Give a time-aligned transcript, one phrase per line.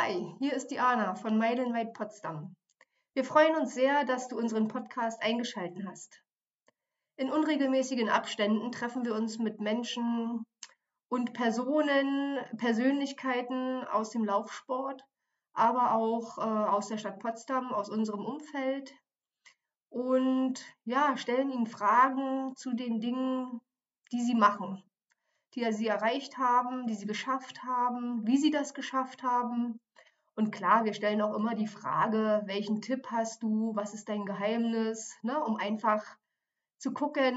[0.00, 2.54] Hi, hier ist Diana von Meilenweit Potsdam.
[3.14, 6.22] Wir freuen uns sehr, dass du unseren Podcast eingeschaltet hast.
[7.16, 10.44] In unregelmäßigen Abständen treffen wir uns mit Menschen
[11.08, 15.02] und Personen, Persönlichkeiten aus dem Laufsport,
[15.52, 18.94] aber auch äh, aus der Stadt Potsdam, aus unserem Umfeld
[19.88, 23.60] und ja, stellen ihnen Fragen zu den Dingen,
[24.12, 24.80] die sie machen,
[25.54, 29.80] die sie erreicht haben, die sie geschafft haben, wie sie das geschafft haben.
[30.38, 34.24] Und klar, wir stellen auch immer die Frage, welchen Tipp hast du, was ist dein
[34.24, 36.04] Geheimnis, ne, um einfach
[36.78, 37.34] zu gucken,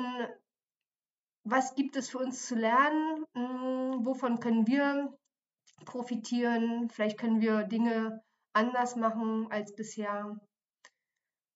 [1.44, 5.18] was gibt es für uns zu lernen, hm, wovon können wir
[5.84, 8.22] profitieren, vielleicht können wir Dinge
[8.54, 10.40] anders machen als bisher.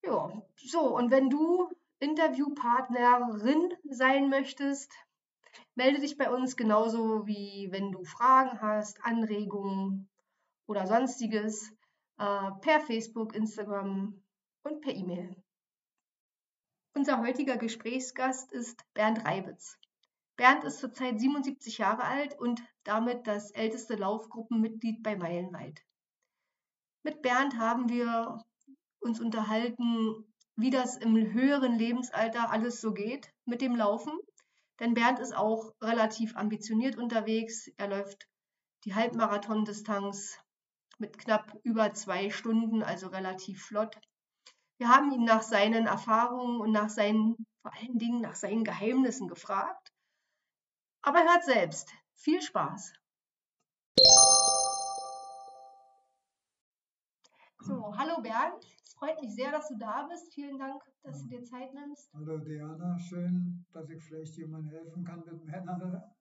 [0.04, 4.92] Ja, so, und wenn du Interviewpartnerin sein möchtest,
[5.76, 10.10] melde dich bei uns genauso wie wenn du Fragen hast, Anregungen
[10.68, 11.72] oder sonstiges
[12.18, 14.22] äh, per Facebook, Instagram
[14.64, 15.36] und per E-Mail.
[16.94, 19.78] Unser heutiger Gesprächsgast ist Bernd Reibitz.
[20.38, 25.82] Bernd ist zurzeit 77 Jahre alt und damit das älteste Laufgruppenmitglied bei Meilenweit.
[27.04, 28.44] Mit Bernd haben wir
[29.00, 34.14] uns unterhalten, wie das im höheren Lebensalter alles so geht mit dem Laufen.
[34.80, 37.68] Denn Bernd ist auch relativ ambitioniert unterwegs.
[37.78, 38.28] Er läuft
[38.84, 40.38] die Halbmarathon-Distanz
[40.98, 43.96] mit knapp über zwei Stunden, also relativ flott.
[44.78, 49.28] Wir haben ihn nach seinen Erfahrungen und nach seinen, vor allen Dingen nach seinen Geheimnissen
[49.28, 49.94] gefragt.
[51.02, 51.94] Aber hört selbst.
[52.14, 52.94] Viel Spaß.
[57.60, 58.64] So, hallo Bernd.
[58.84, 60.34] Es freut mich sehr, dass du da bist.
[60.34, 62.14] Vielen Dank, dass du dir Zeit nimmst.
[62.14, 66.16] Hallo Diana, schön, dass ich vielleicht jemandem helfen kann mit meiner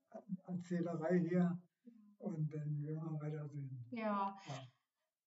[0.47, 1.59] Erzählerei hier.
[2.25, 3.87] Und dann werden wir weitersehen.
[3.91, 4.37] Ja.
[4.47, 4.63] ja.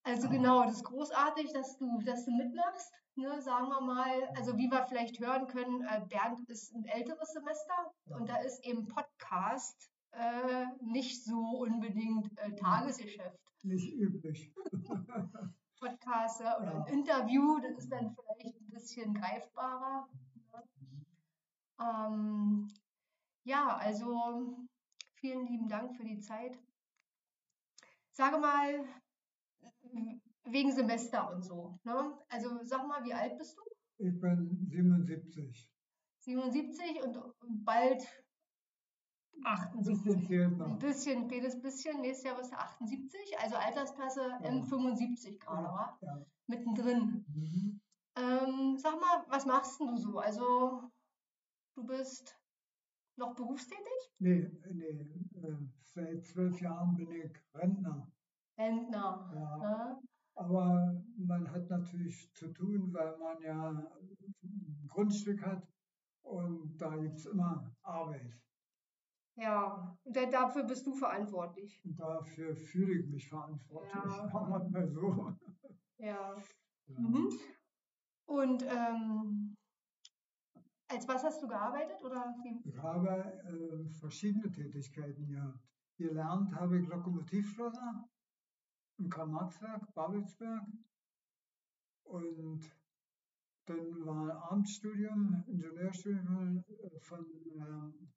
[0.04, 2.94] Also genau, das ist großartig, dass du, dass du mitmachst.
[3.16, 7.34] Ne, sagen wir mal, also wie wir vielleicht hören können, äh, Bernd ist ein älteres
[7.34, 7.74] Semester
[8.06, 13.40] und da ist eben Podcast äh, nicht so unbedingt äh, Tagesgeschäft.
[13.64, 14.54] Nicht üblich.
[15.80, 16.84] Podcast oder ja.
[16.84, 20.08] ein Interview, das ist dann vielleicht ein bisschen greifbarer.
[20.52, 20.64] Ne?
[21.82, 22.68] Ähm,
[23.44, 24.68] ja, also
[25.16, 26.58] vielen lieben Dank für die Zeit.
[28.18, 28.84] Sage mal,
[30.46, 31.80] wegen Semester und so.
[31.84, 32.18] Ne?
[32.30, 33.62] Also sag mal, wie alt bist du?
[34.00, 35.70] Ich bin 77.
[36.22, 38.02] 77 und bald
[39.44, 40.32] 78.
[40.32, 42.02] Ein bisschen, jedes bisschen.
[42.02, 44.50] Nächstes Jahr bist du 78, also Altersklasse ja.
[44.50, 46.26] M75 gerade, ja, ja.
[46.48, 47.24] Mittendrin.
[47.28, 47.82] Mhm.
[48.16, 50.18] Ähm, sag mal, was machst du so?
[50.18, 50.90] Also,
[51.76, 52.36] du bist
[53.18, 54.14] noch berufstätig?
[54.20, 54.86] Nee, nee.
[54.86, 58.12] Äh, seit zwölf Jahren bin ich Rentner.
[58.58, 59.32] Rentner.
[59.34, 59.62] Ja.
[59.62, 60.02] ja.
[60.36, 65.68] Aber man hat natürlich zu tun, weil man ja ein Grundstück hat
[66.22, 68.40] und da gibt es immer Arbeit.
[69.36, 71.82] Ja, und dafür bist du verantwortlich.
[71.84, 74.30] Dafür fühle ich mich verantwortlich, ja.
[74.32, 75.34] sagen wir so.
[75.98, 76.36] Ja.
[76.88, 77.00] ja.
[77.00, 77.30] Mhm.
[78.26, 79.57] Und ähm,
[80.88, 81.98] als was hast du gearbeitet?
[82.04, 85.60] Oder Ich habe äh, verschiedene Tätigkeiten gehabt.
[85.98, 88.08] Gelernt habe ich Lokomotivschlosser
[89.00, 90.64] im Karl-Marx-Werk, Babelsberg.
[92.04, 92.62] Und
[93.66, 96.64] dann war ein Abendstudium, Ingenieurstudium
[97.00, 98.14] von ähm,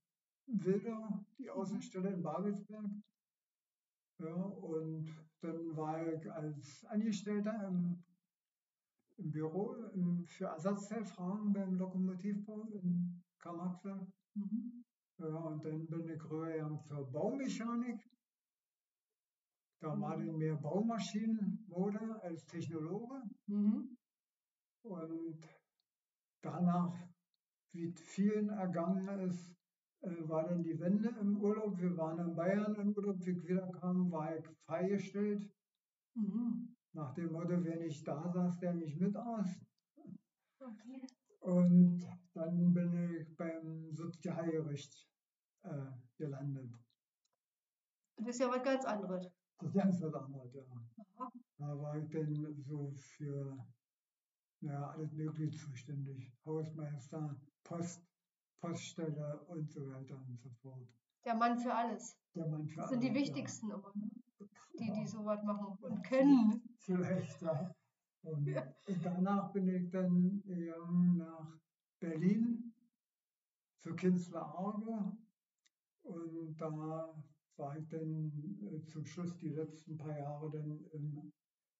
[0.47, 2.91] Wilder, die Außenstelle in Babelsberg.
[4.19, 5.09] Ja, und
[5.41, 8.05] dann war ich als Angestellter im,
[9.21, 14.07] im Büro im, für Ersatzteilfragen beim Lokomotivbau in Karl-Marx-Werk.
[14.35, 14.85] Mhm.
[15.19, 18.01] Ja, und dann bin ich rüber zur Baumechanik
[19.81, 23.23] da war dann mehr Baumaschinenmode als Technologe.
[23.47, 23.97] Mhm.
[24.83, 25.41] Und
[26.43, 26.95] danach,
[27.73, 29.51] wie vielen ergangen ist,
[30.03, 31.79] äh, war dann die Wende im Urlaub.
[31.79, 35.51] Wir waren in Bayern im Urlaub, wie ich wiederkam, war ich freigestellt.
[36.15, 36.77] Mhm.
[36.93, 39.47] Nach dem Motto, wer nicht da saß, der nicht mit aus.
[40.59, 41.07] Okay.
[41.41, 42.01] Und
[42.35, 45.09] dann bin ich beim Sozialgericht
[45.63, 46.75] äh, gelandet.
[48.17, 49.31] Das ist ja was ganz anderes.
[49.59, 50.63] Das ganz was anderes, ja.
[51.59, 53.57] Da war ich dann so für
[54.61, 56.33] naja, alles Mögliche zuständig.
[56.45, 58.03] Hausmeister, Post,
[58.61, 60.89] Poststelle und so weiter und so fort.
[61.25, 62.17] Der Mann für alles.
[62.35, 63.77] Der Mann für das sind alles, die wichtigsten ja.
[63.77, 64.11] immer, ne?
[64.79, 66.63] Die, die sowas machen und können.
[66.79, 67.75] Vielleicht, ja.
[68.23, 68.63] Und, ja.
[69.03, 71.59] danach bin ich dann ähm, nach
[71.99, 72.75] Berlin
[73.81, 75.17] zu Künstler Argo
[76.03, 76.71] und da
[77.57, 78.33] war ich dann
[78.63, 81.33] äh, zum Schluss die letzten paar Jahre dann im,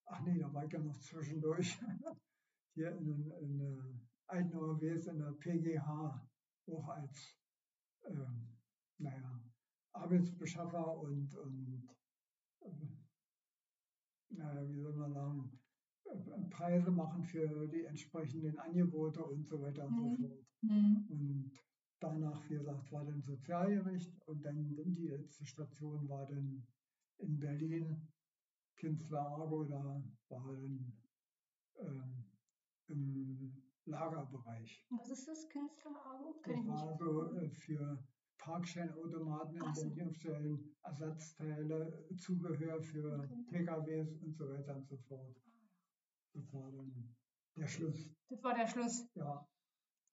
[0.07, 1.79] ach nee, da war ich ja noch zwischendurch,
[2.75, 6.29] hier in, in, in Altenauer in der PGH,
[6.71, 7.37] auch als,
[8.05, 8.57] ähm,
[8.99, 9.43] naja,
[9.93, 11.89] Arbeitsbeschaffer und, und
[14.31, 15.51] wie soll man sagen,
[16.05, 20.17] äh, Preise machen für die entsprechenden Angebote und so weiter und Mhm.
[20.17, 20.47] so fort.
[20.63, 21.07] Mhm.
[21.09, 21.51] Und
[22.01, 26.67] danach, wie gesagt, war dann Sozialgericht und dann die letzte Station war dann
[27.19, 28.09] in Berlin,
[28.77, 29.85] Kinzler Argo, da
[30.29, 30.93] war dann
[31.77, 32.25] ähm,
[32.87, 34.87] im Lagerbereich.
[34.91, 36.41] Was ist das, Künstlerargo?
[36.43, 38.03] Kenn ich Das war so äh, für
[38.41, 39.59] Parkscheinautomaten.
[39.59, 43.45] Berlin aufstellen, Ersatzteile, Zubehör für Okay.
[43.51, 45.37] PKWs und so weiter und so fort.
[46.33, 47.15] Das war dann
[47.57, 48.11] der Schluss.
[48.29, 49.09] Das war der Schluss.
[49.15, 49.47] Ja.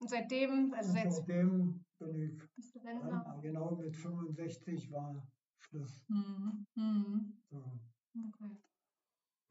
[0.00, 3.38] Und seitdem, also Und seit seitdem bin ich, bist du Rentner.
[3.42, 5.26] genau mit 65 war
[5.58, 6.04] Schluss.
[6.08, 6.66] Mhm.
[6.76, 7.42] Mhm.
[7.50, 7.80] So.
[8.28, 8.56] Okay.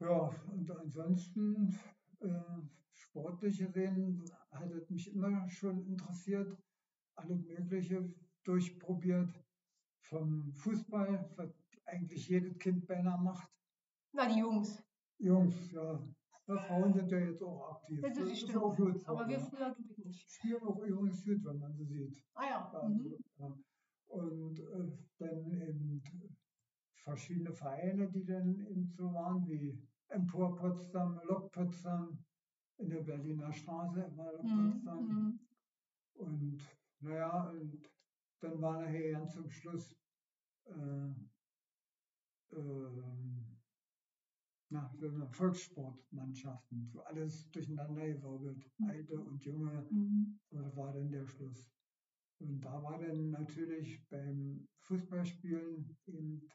[0.00, 1.78] Ja, und ansonsten
[2.20, 2.28] äh,
[2.92, 6.56] sportlich gesehen hat es mich immer schon interessiert,
[7.16, 8.14] alles Mögliche
[8.48, 9.28] durchprobiert.
[10.08, 11.50] Vom Fußball, was
[11.84, 13.50] eigentlich jedes Kind beinahe macht.
[14.12, 14.82] Na, die Jungs.
[15.18, 16.00] Jungs, ja.
[16.46, 18.00] ja Frauen sind ja jetzt auch aktiv.
[18.00, 18.56] Das ist stimmt.
[18.56, 19.44] auch gut Aber wir ja.
[19.44, 20.30] früher glaube ich nicht.
[20.30, 22.24] Spielen auch übrigens gut, wenn man sie sieht.
[22.34, 22.70] Ah ja.
[22.72, 23.00] Ja, Mhm.
[23.00, 23.58] also, ja.
[24.06, 26.02] Und äh, dann eben
[26.94, 29.78] verschiedene Vereine, die dann eben so waren, wie
[30.08, 32.18] Empor Potsdam, Lok Potsdam,
[32.78, 34.70] in der Berliner Straße immer Lok Mhm.
[34.70, 35.06] Potsdam.
[35.06, 35.40] Mhm.
[36.14, 36.60] Und
[37.00, 37.90] naja, und
[38.40, 39.96] dann war nachher ganz zum Schluss
[40.66, 41.12] äh,
[42.52, 43.58] ähm,
[44.70, 49.86] na, so Volkssportmannschaften, so alles durcheinander gewirbelt, alte und junge.
[49.90, 50.38] Mhm.
[50.50, 51.70] Das war dann der Schluss.
[52.40, 56.48] Und da war dann natürlich beim Fußballspielen eben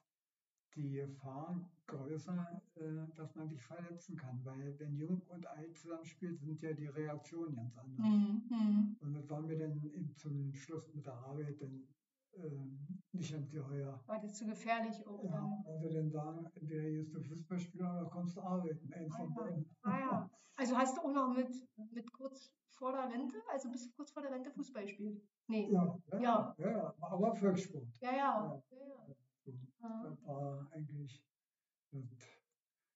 [0.75, 4.39] die Gefahr größer, äh, dass man sich verletzen kann.
[4.43, 8.05] Weil wenn Jung und Alt zusammenspielt, sind ja die Reaktionen ganz anders.
[8.07, 8.43] Mhm.
[8.49, 8.97] Mhm.
[9.01, 11.87] Und das war mir dann zum Schluss mit der Arbeit dann
[12.35, 14.01] ähm, nicht ganz geheuer.
[14.07, 15.63] War das zu gefährlich auch Ja, dann?
[15.65, 18.91] also dann sagen, entweder gehst du Fußballspieler oder kommst du arbeiten.
[18.93, 19.43] Eins von Ah ja.
[19.43, 19.75] beiden.
[19.83, 20.29] Ah ja.
[20.55, 21.49] Also hast du auch noch mit,
[21.91, 25.21] mit kurz vor der Rente, also bist du kurz vor der Rente Fußball gespielt?
[25.47, 25.69] Nee.
[25.71, 26.55] Ja, ja, Ja.
[26.57, 27.87] ja, ja, aber Volkssport.
[28.01, 28.61] Ja, ja.
[28.71, 29.15] ja, ja.
[29.45, 30.03] Ja.
[30.03, 31.25] Das war eigentlich
[31.91, 32.09] und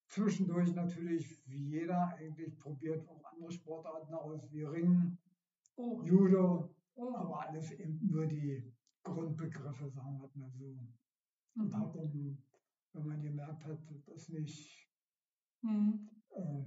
[0.08, 5.20] zwischendurch natürlich, wie jeder, eigentlich probiert auch andere Sportarten aus, wie Ringen,
[5.80, 6.02] Oh.
[6.04, 7.16] Judo, oh.
[7.16, 8.74] aber alles eben nur die
[9.04, 10.66] Grundbegriffe, sagen wir mal so.
[11.56, 11.70] Und Mhm.
[11.72, 12.44] dann,
[12.94, 14.92] wenn man gemerkt hat, das nicht,
[15.62, 16.10] Mhm.
[16.30, 16.64] äh,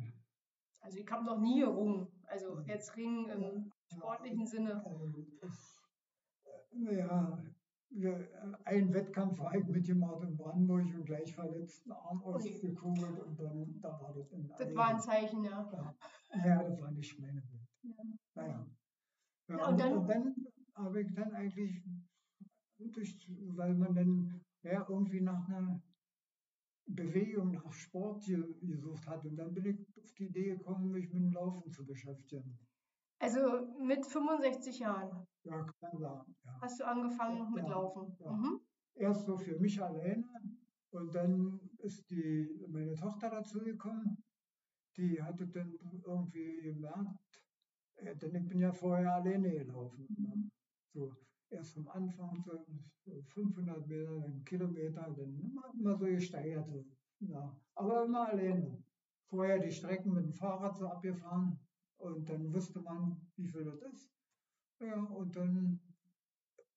[0.82, 2.06] Also ich habe noch nie gerungen.
[2.24, 4.82] Also jetzt Ringen im sportlichen Sinne.
[4.86, 5.82] äh, das,
[6.44, 7.42] äh, naja,
[8.64, 14.00] ein Wettkampf war ich mitgemacht in Brandenburg und gleich verletzten Arm ausgekugelt und dann da
[14.00, 15.68] war das in Das war ein Zeichen, ja.
[15.72, 15.94] Ja,
[16.36, 17.68] naja, das war nicht meine Welt.
[17.82, 18.04] Ja.
[18.34, 18.66] Naja.
[19.48, 20.34] Ja, Ja, und, dann- und dann
[20.74, 21.82] habe ich dann eigentlich,
[22.78, 25.82] durch, weil man dann ja, irgendwie nach einer
[26.86, 29.24] Bewegung, nach Sport ge- gesucht hat.
[29.24, 32.58] Und dann bin ich auf die Idee gekommen, mich mit dem Laufen zu beschäftigen.
[33.20, 36.34] Also mit 65 Jahren Ja, kann sagen.
[36.44, 36.58] Ja.
[36.62, 38.16] hast du angefangen mit Ja, Laufen.
[38.18, 38.32] ja.
[38.32, 38.60] Mhm.
[38.94, 40.24] Erst so für mich alleine
[40.90, 44.22] und dann ist die, meine Tochter dazu gekommen.
[44.96, 45.72] Die hatte dann
[46.04, 47.42] irgendwie gemerkt,
[47.96, 50.06] äh, denn ich bin ja vorher alleine gelaufen.
[50.18, 50.50] Ne?
[50.92, 51.14] So
[51.50, 52.58] erst am Anfang so
[53.04, 56.68] so 500 Meter, dann Kilometer, dann immer, immer so gesteigert.
[57.20, 57.56] Ja.
[57.74, 58.82] Aber immer alleine.
[59.28, 61.58] Vorher die Strecken mit dem Fahrrad so abgefahren
[62.00, 64.12] und dann wusste man, wie viel das ist.
[64.80, 65.80] Ja, und dann,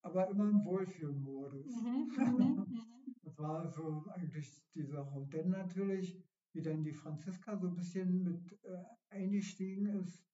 [0.02, 1.68] aber immer im Wohlfühlmodus.
[1.68, 2.08] Mhm.
[2.18, 2.66] Mhm.
[2.70, 3.16] Mhm.
[3.24, 5.10] Das war so eigentlich die Sache.
[5.18, 6.22] Und dann natürlich,
[6.54, 10.28] wie dann die Franziska so ein bisschen mit äh, eingestiegen ist,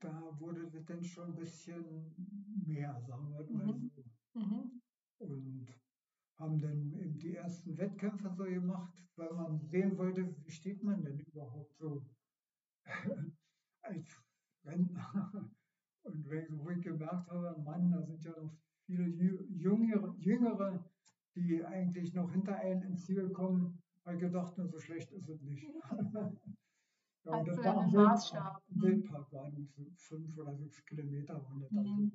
[0.00, 2.14] da wurde das dann schon ein bisschen
[2.66, 3.90] mehr, sagen wir mal Mhm.
[3.94, 4.04] so.
[4.34, 4.80] Mhm.
[5.18, 5.66] Und
[6.36, 11.02] haben dann eben die ersten Wettkämpfe so gemacht, weil man sehen wollte, wie steht man
[11.02, 12.04] denn überhaupt so
[13.84, 14.22] als
[14.64, 15.10] Rentner.
[16.02, 18.52] Und wenn wo ich gemerkt habe, Mann, da sind ja noch
[18.84, 20.84] viele Jü- Jüngere, Jüngere,
[21.34, 25.62] die eigentlich noch hinter einen ins Ziel kommen, ich gedacht, so schlecht ist es nicht.
[25.64, 25.80] ja,
[27.26, 28.62] Hast das war Wild- Maßstab?
[28.68, 32.12] am Wildpark waren fünf oder sechs Kilometer waren das Mhm.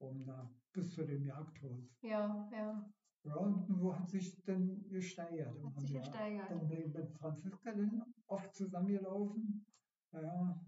[0.00, 1.96] rum da, bis zu dem Jagdhaus.
[2.02, 2.90] Ja, ja.
[3.24, 5.62] Ja, und so hat sich dann gesteigert.
[5.62, 6.50] Hat sich gesteigert.
[6.50, 9.64] Dann bin ich mit Franziska dann oft zusammengelaufen.
[10.12, 10.60] Ja,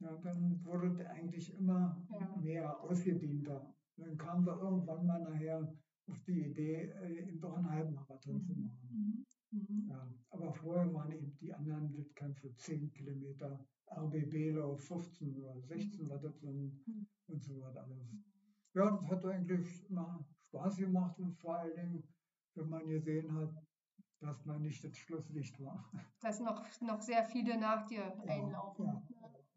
[0.00, 2.36] ja, dann wurde eigentlich immer Ja.
[2.36, 3.74] mehr ausgedehnter.
[3.96, 5.72] Dann kamen wir irgendwann mal nachher
[6.08, 8.88] auf die Idee, äh, eben doch einen Halbmarathon zu machen.
[8.90, 9.24] Mhm.
[9.58, 9.86] Mhm.
[9.88, 16.18] Ja, aber vorher waren eben die anderen Wettkämpfe 10 Kilometer, RBB-Lauf 15 oder 16 war
[16.18, 17.06] das und, Mhm.
[17.28, 18.14] und so was alles.
[18.74, 22.04] Ja, das hat eigentlich immer Spaß gemacht und vor allen Dingen,
[22.54, 23.54] wenn man gesehen hat,
[24.20, 25.90] dass man nicht das Schlusslicht war.
[26.20, 28.86] Dass noch, noch sehr viele nach dir einlaufen.
[28.86, 29.02] Ja,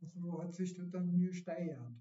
[0.02, 1.94] so hat sich das dann gesteigert.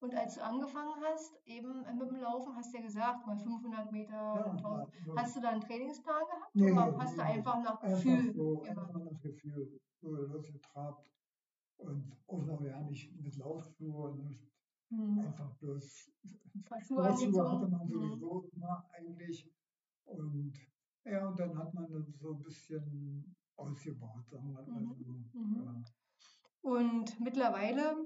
[0.00, 3.92] Und als du angefangen hast, eben mit dem Laufen, hast du ja gesagt, mal 500
[3.92, 4.94] Meter, Ja, 1000.
[4.94, 5.16] ja, so.
[5.16, 6.54] Hast du da einen Trainingsplan gehabt?
[6.54, 8.78] Nee, oder hast du nee, einfach nach Einfach Gefühl so, gemacht?
[8.78, 11.10] einfach nach Gefühl, so losgetrabt.
[11.76, 14.50] Und auch noch ja nicht mit Laufschuhe, nicht
[14.90, 15.18] Mhm.
[15.18, 16.10] einfach bloß
[16.54, 17.92] Ein paar Schuhe Sportschuhe hatte man Mhm.
[17.92, 19.50] sowieso immer eigentlich.
[20.04, 20.52] Und
[21.04, 24.94] ja, und dann hat man das so ein bisschen ausgebaut, sagen wir mal Mhm.
[25.32, 25.38] so.
[25.38, 25.56] Mhm.
[25.64, 25.82] Ja.
[26.62, 27.96] Und mittlerweile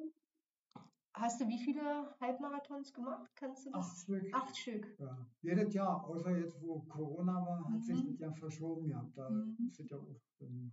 [1.14, 3.30] hast du wie viele Halbmarathons gemacht?
[3.36, 3.86] Kannst du das?
[3.86, 4.34] Acht Stück.
[4.34, 4.96] Acht Stück.
[5.00, 5.26] Ja.
[5.42, 8.06] Jedes Jahr, außer jetzt, wo Corona war, hat sich Mhm.
[8.10, 9.16] das ja verschoben gehabt.
[9.16, 9.70] Da Mhm.
[9.70, 10.72] sind ja auch, ähm,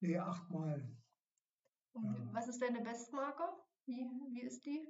[0.00, 0.96] nee, achtmal.
[1.92, 2.32] Und Ja.
[2.32, 3.42] was ist deine Bestmarke?
[3.86, 4.88] Wie, wie ist die?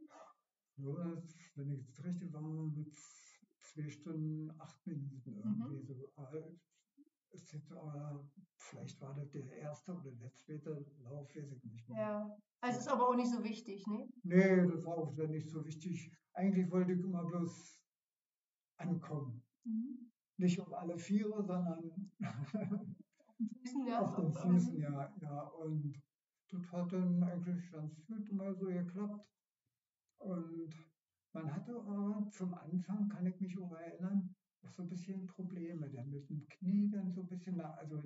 [0.76, 2.96] So, das- wenn ich es richtig war, mit
[3.60, 5.82] zwei Stunden, acht Minuten irgendwie.
[5.84, 6.10] So.
[6.16, 6.62] Aber es ist,
[6.96, 7.19] aber
[8.56, 11.98] vielleicht war das der erste oder der zweite Lauf, weiß ich nicht mehr.
[11.98, 12.36] Ja.
[12.60, 14.08] Also ist aber auch nicht so wichtig, ne?
[14.22, 16.12] Nee, das war auch dann nicht so wichtig.
[16.34, 17.80] Eigentlich wollte ich immer bloß
[18.76, 19.42] ankommen.
[19.64, 20.10] Mhm.
[20.36, 22.10] Nicht auf alle Viere, sondern
[23.62, 24.00] Füßen, ja.
[24.00, 25.40] auf den Füßen, ja, ja.
[25.42, 26.00] Und
[26.50, 29.26] das hat dann eigentlich ganz gut immer so geklappt.
[30.18, 30.74] Und
[31.32, 35.88] man hatte aber zum Anfang, kann ich mich auch erinnern, auch so ein bisschen Probleme
[35.90, 38.02] dann mit dem Knie, dann so ein bisschen, nach, also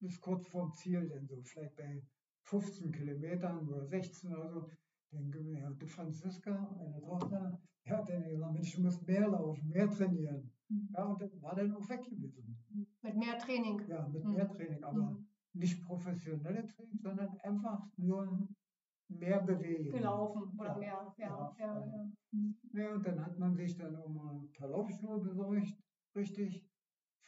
[0.00, 2.02] bis kurz vorm Ziel, dann so vielleicht bei
[2.44, 4.70] 15 Kilometern oder 16 oder so.
[5.10, 9.88] Dann ja, die Franziska, meine Tochter, hat dann gesagt, Mensch, du musst mehr laufen, mehr
[9.88, 10.50] trainieren.
[10.68, 10.88] Mhm.
[10.92, 12.56] Ja, und das war dann auch weg gewesen.
[13.02, 13.80] Mit mehr Training.
[13.88, 14.32] Ja, mit Mhm.
[14.34, 15.28] mehr Training, aber Mhm.
[15.52, 18.48] nicht professionelle Training, sondern einfach nur
[19.08, 19.90] mehr bewegen.
[19.90, 21.14] Gelaufen oder Ja, mehr.
[21.18, 22.10] Ja, ja,
[22.72, 25.74] ja, und dann hat man sich dann ein paar Laufschuhe besorgt,
[26.14, 26.68] richtig,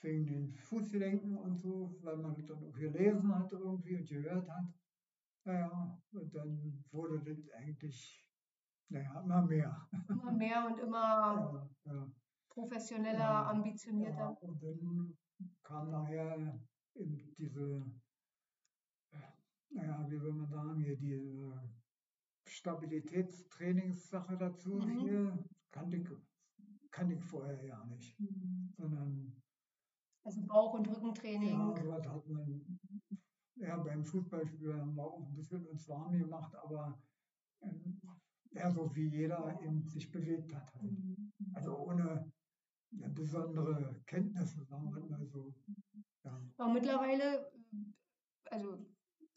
[0.02, 4.74] wegen den Fußgelenken und so, weil man dann auch gelesen hat irgendwie und gehört hat.
[5.44, 8.30] Naja, und dann wurde das eigentlich,
[8.88, 9.88] naja, immer mehr.
[10.08, 11.70] Immer mehr und immer
[12.48, 14.36] professioneller, ambitionierter.
[14.42, 15.16] und dann
[15.62, 16.60] kam nachher
[16.94, 17.84] eben diese,
[19.70, 21.70] naja, wie will man sagen, hier diese
[22.46, 24.74] Stabilitätstrainingssache dazu.
[24.76, 24.98] Mhm.
[25.00, 26.08] Hier kannte ich,
[26.90, 28.72] kannte ich vorher ja nicht, Mhm.
[28.76, 29.42] sondern
[30.24, 31.74] Also Bauch- und ja, Rückentraining.
[31.76, 32.78] sowas hat man,
[33.56, 37.00] ja, beim Fußballspiel haben wir auch ein bisschen uns warm gemacht, aber
[37.62, 38.00] ähm,
[38.52, 40.74] ja, so wie jeder eben sich bewegt hat.
[40.74, 40.92] Halt.
[40.92, 41.32] Mhm.
[41.54, 42.30] Also ohne
[42.90, 45.54] ja, besondere Kenntnisse, sagen wir mal so.
[46.24, 46.42] Ja.
[46.56, 47.50] Aber mittlerweile,
[48.50, 48.84] also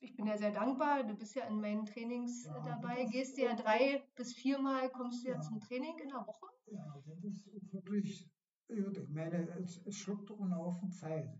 [0.02, 3.12] ich bin ja sehr dankbar, du bist ja in meinen Trainings Ja, äh, dabei, das-
[3.12, 5.42] gehst du ja drei bis viermal, kommst du ja, Ja.
[5.42, 6.48] zum Training in der Woche.
[6.66, 8.30] Ja, das ist wirklich,
[8.68, 11.38] ich meine, es, es schluckt einen Haufen Zeit.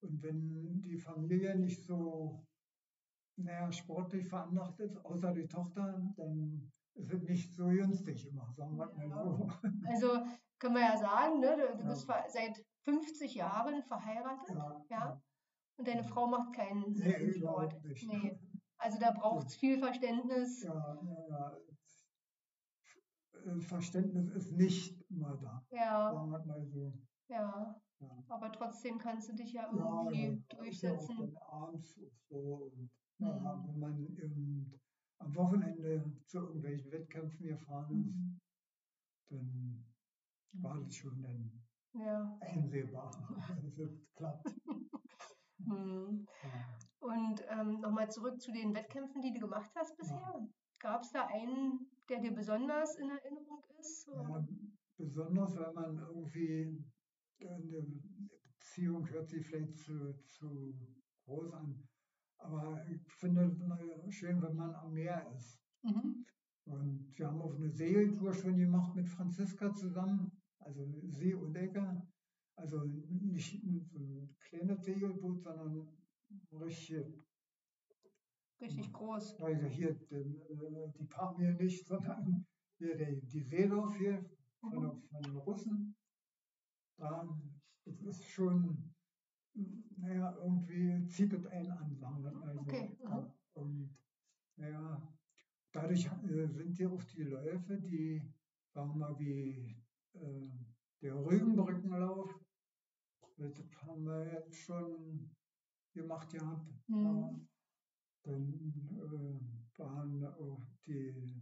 [0.00, 2.44] Und wenn die Familie nicht so,
[3.36, 8.76] naja, sportlich veranlagt ist, außer die Tochter, dann ist es nicht so günstig immer, sagen
[8.76, 9.48] wir mal so.
[9.88, 10.24] Also
[10.58, 11.88] können wir ja sagen, ne, du, du Ja.
[11.90, 15.22] bist seit 50 Jahren verheiratet Ja, ja.
[15.78, 16.08] Und deine Ja.
[16.08, 17.82] Frau macht keinen Nee, Sport.
[17.84, 18.06] nicht.
[18.06, 18.38] Nee.
[18.78, 20.62] Also da braucht es viel Verständnis.
[20.62, 21.56] Ja, ja, ja.
[23.44, 26.92] Äh, Verständnis ist nicht immer da, Ja, sagen wir mal so.
[27.28, 27.80] ja.
[28.00, 28.24] Ja.
[28.28, 31.16] Aber trotzdem kannst du dich ja Ja, irgendwie ja, ja durchsetzen.
[31.18, 32.36] dann abends so.
[32.72, 33.66] Und naja, Mhm.
[33.68, 34.80] wenn man eben
[35.18, 38.40] am Wochenende zu irgendwelchen Wettkämpfen gefahren ist, Mhm.
[39.30, 39.84] dann
[40.52, 41.60] war das schon dann
[41.94, 42.36] Ja.
[42.40, 44.46] einsehbar, dass es klappt.
[45.58, 46.26] Mhm.
[46.42, 46.78] Ja.
[47.00, 50.48] Und ähm, nochmal zurück zu den Wettkämpfen, die du gemacht hast bisher.
[50.80, 54.08] Gab es da einen, der dir besonders in Erinnerung ist?
[54.08, 54.46] Ja,
[54.96, 56.84] besonders, wenn man irgendwie
[57.40, 57.86] eine
[58.58, 60.74] Beziehung hört sich vielleicht zu, zu
[61.24, 61.88] groß an.
[62.38, 63.44] Aber ich finde
[64.06, 65.60] es schön, wenn man am Meer ist.
[65.82, 66.24] Mhm.
[66.64, 72.06] Und wir haben auch eine Segeltour schon gemacht mit Franziska zusammen, also See und Ecker.
[72.58, 73.62] Also nicht
[73.92, 75.88] so ein kleines Segelboot, sondern
[76.52, 77.24] richtig,
[78.60, 79.40] Richtig groß.
[79.40, 80.40] also hier die,
[80.98, 82.44] die Pamir nicht, sondern
[82.78, 84.90] hier die, die Seelauf hier von, Mhm.
[84.90, 85.96] den- von den Russen.
[86.96, 87.40] Da,
[87.84, 88.92] das ist schon,
[89.96, 92.60] naja, irgendwie zieht es einen an, sagen wir mal so.
[92.62, 93.08] Okay, mhm.
[93.08, 93.96] Ja, und
[94.56, 95.16] naja,
[95.70, 98.20] dadurch äh, sind ja auch die Läufe, die,
[98.74, 99.76] sagen wir mal, wie
[100.14, 100.48] äh,
[101.00, 102.47] der Rügenbrückenlauf,
[103.38, 105.30] das haben wir jetzt schon
[105.94, 106.66] gemacht gehabt.
[106.88, 107.48] Mhm.
[108.22, 111.40] Dann äh, waren auch die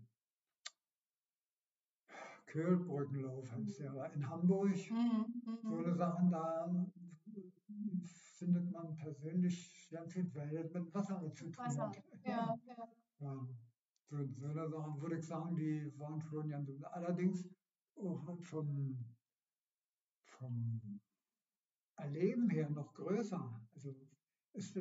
[2.46, 4.68] Köhlbrückenlauf heißt der, aber in Hamburg.
[4.90, 5.42] Mhm.
[5.62, 5.84] So Mhm.
[5.84, 6.86] eine Sachen, da
[8.38, 11.88] findet man persönlich ganz viel, weil das mit Wasser zu tun Wasser.
[11.88, 12.02] hat.
[12.24, 12.88] Ja, ja.
[13.18, 13.48] Ja,
[14.08, 17.48] so, so eine Sachen würde ich sagen, die waren schon ganz, allerdings
[17.96, 19.04] auch halt vom,
[20.24, 21.00] vom
[21.96, 23.60] Erleben her noch größer.
[23.74, 23.94] Also
[24.52, 24.78] ist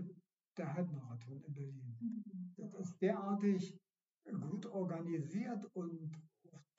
[0.58, 1.98] der Halbmarathon in Berlin.
[2.00, 2.54] Mhm.
[2.58, 3.78] Das ist derartig
[4.26, 6.12] gut organisiert und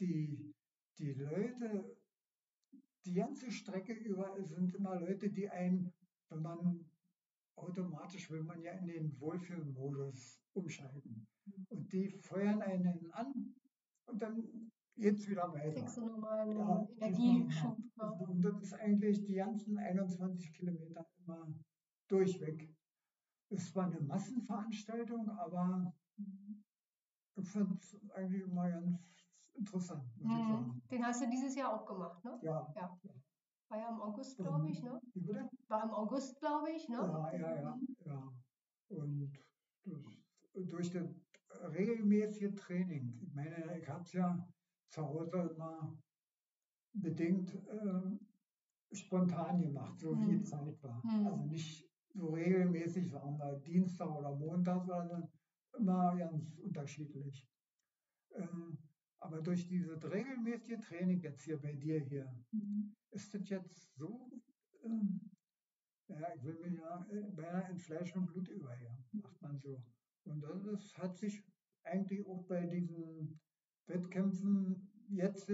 [0.00, 0.54] die,
[0.98, 1.96] die Leute,
[3.04, 5.92] die ganze Strecke über sind immer Leute, die einen,
[6.28, 6.90] wenn man
[7.56, 11.26] automatisch will man ja in den Wohlfühlmodus umschalten.
[11.68, 13.54] Und die feuern einen an
[14.06, 15.72] und dann geht's wieder weiter.
[15.80, 17.76] Kriegst du nochmal einen Ja, Energieschub.
[17.76, 18.16] genau.
[18.16, 18.26] Ne?
[18.28, 21.46] Und das ist eigentlich die ganzen 21 Kilometer immer
[22.08, 22.74] durchweg.
[23.50, 25.92] Es war eine Massenveranstaltung, aber
[27.36, 28.98] ich fand es eigentlich immer ganz
[29.54, 30.82] interessant, Mhm.
[30.90, 32.38] Den hast du dieses Jahr auch gemacht, ne?
[32.42, 32.72] Ja.
[32.76, 32.98] Ja.
[33.68, 35.00] War ja im August, glaube ich, ne?
[35.14, 35.48] Wie bitte?
[35.68, 36.96] War im August, glaube ich, ne?
[36.96, 38.32] Ja, ja, ja, ja.
[38.88, 39.32] Und
[39.84, 40.22] das,
[40.54, 41.08] durch das
[41.72, 44.46] regelmäßige Training, ich meine, ich habe es ja
[44.90, 45.98] zu Hause immer
[46.92, 48.16] bedingt äh,
[48.92, 50.38] spontan gemacht, so wie Mhm.
[50.38, 51.02] die Zeit war.
[51.04, 51.26] Mhm.
[51.26, 55.28] Also nicht so regelmäßig, sagen wir Dienstag oder Montag, sondern
[55.76, 57.46] immer ganz unterschiedlich.
[58.34, 58.78] Ähm,
[59.18, 62.94] aber durch dieses regelmäßige Training jetzt hier bei dir hier, Mhm.
[63.10, 64.30] ist das jetzt so,
[64.84, 65.20] ähm,
[66.08, 69.82] ja, ich will mir ja äh, beinahe in Fleisch und Blut überher, macht man so.
[70.24, 71.42] Und das ist, hat sich
[71.84, 73.38] eigentlich auch bei diesen
[73.86, 75.50] Wettkämpfen jetzt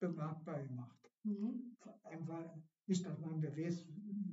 [0.00, 0.98] bemerkbar gemacht.
[1.24, 1.76] Mhm.
[2.04, 3.86] Einfach nicht, dass man weiß,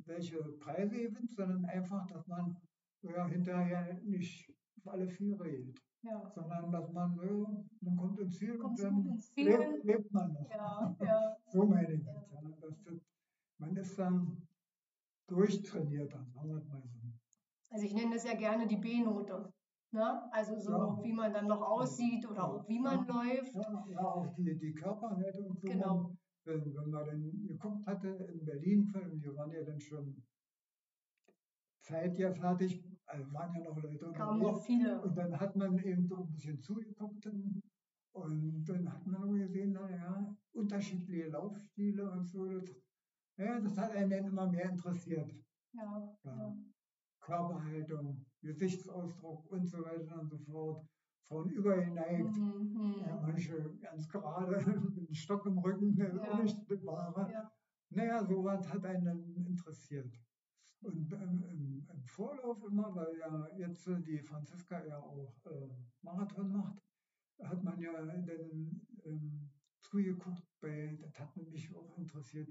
[0.06, 2.56] welche Preise gewinnt, sondern einfach, dass man
[3.02, 6.32] ja, hinterher nicht auf alle Viere geht, Ja.
[6.34, 9.50] sondern dass man, ja, man kommt ins Ziel und Kommst dann ins Ziel.
[9.50, 10.50] lebt, lebt man noch.
[10.50, 11.38] Ja, ja.
[11.52, 12.30] So meine ich das.
[13.58, 14.48] Man ist dann
[15.28, 17.00] durchtrainierter, sagen wir mal so.
[17.70, 19.52] Also ich nenne das ja gerne die B-Note.
[19.96, 20.30] Ne?
[20.34, 21.00] Also so, Ja.
[21.04, 23.14] wie man dann noch aussieht oder auch wie man Ja.
[23.14, 23.56] läuft.
[23.56, 25.56] Ja, ja, auch die, die Körperhaltung.
[25.56, 26.18] So Genau.
[26.44, 30.22] wenn, wenn man dann geguckt hatte in Berlin, wir waren ja dann schon
[31.80, 35.02] Zeit ja fertig, also waren ja noch Leute Kamen noch viele.
[35.02, 37.62] Und dann hat man eben so ein bisschen zugeguckt und,
[38.12, 42.46] und dann hat man auch gesehen, naja, unterschiedliche Laufstile und so.
[42.50, 42.70] Das,
[43.38, 45.32] ja, das hat einen dann immer mehr interessiert.
[45.74, 46.18] Ja.
[46.26, 46.58] ja.
[47.22, 50.86] Körperhaltung, Gesichtsausdruck und so weiter und so fort.
[51.28, 53.00] Frauen übergeneigt, Mhm.
[53.00, 54.58] ja, manche ganz gerade,
[54.94, 56.32] mit einem Stock im Rücken, eine Ja.
[56.32, 57.32] unbestimmbare.
[57.32, 57.52] Ja.
[57.90, 60.14] Naja, sowas hat einen interessiert.
[60.82, 65.70] Und ähm, im, Vorlauf immer, weil ja jetzt die Franziska ja auch äh,
[66.04, 66.78] Marathon macht,
[67.42, 69.50] hat man ja dann ähm,
[69.82, 72.50] zugeguckt, bei, das hat mich auch interessiert,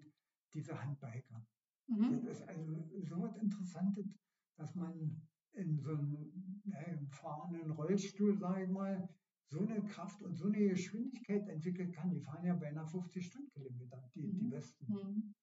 [0.53, 1.47] diese Handbiker.
[1.87, 2.29] Das Mhm.
[2.29, 4.19] ist also so was Interessantes,
[4.57, 9.09] dass man in so einem im fahrenden Rollstuhl, sage ich mal,
[9.47, 12.11] so eine Kraft und so eine Geschwindigkeit entwickeln kann.
[12.11, 14.51] Die fahren ja beinahe 50 Stundenkilometer, die, die Mhm.
[14.51, 14.87] Besten.
[14.93, 15.35] Mhm.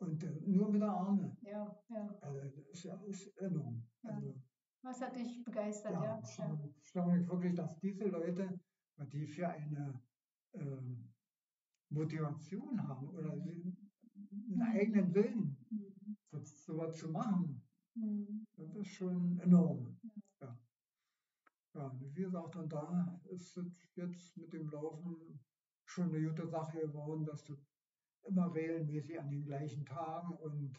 [0.00, 1.36] Und äh, nur mit der Arme.
[1.42, 2.18] Ja, ja.
[2.20, 3.86] Also das ist ja ist enorm.
[4.02, 4.10] Ja.
[4.10, 4.40] Also
[4.82, 6.10] Was hat dich begeistert, ja, ja?
[6.10, 6.16] Ja.
[6.16, 8.58] erstaunlich erstaunlich wirklich, dass diese Leute,
[9.12, 10.00] die für eine
[10.54, 11.12] ähm,
[11.90, 13.62] Motivation haben oder sie-
[14.14, 14.62] einen Mhm.
[14.62, 16.16] eigenen Willen, Mhm.
[16.42, 17.61] sowas zu machen,
[17.94, 18.44] Mhm.
[18.56, 19.98] das ist schon enorm.
[20.40, 20.58] Ja.
[21.74, 25.40] Ja, wie gesagt, und da ist es jetzt mit dem Laufen
[25.86, 27.56] schon eine gute Sache geworden, dass du
[28.24, 30.78] immer regelmäßig an den gleichen Tagen und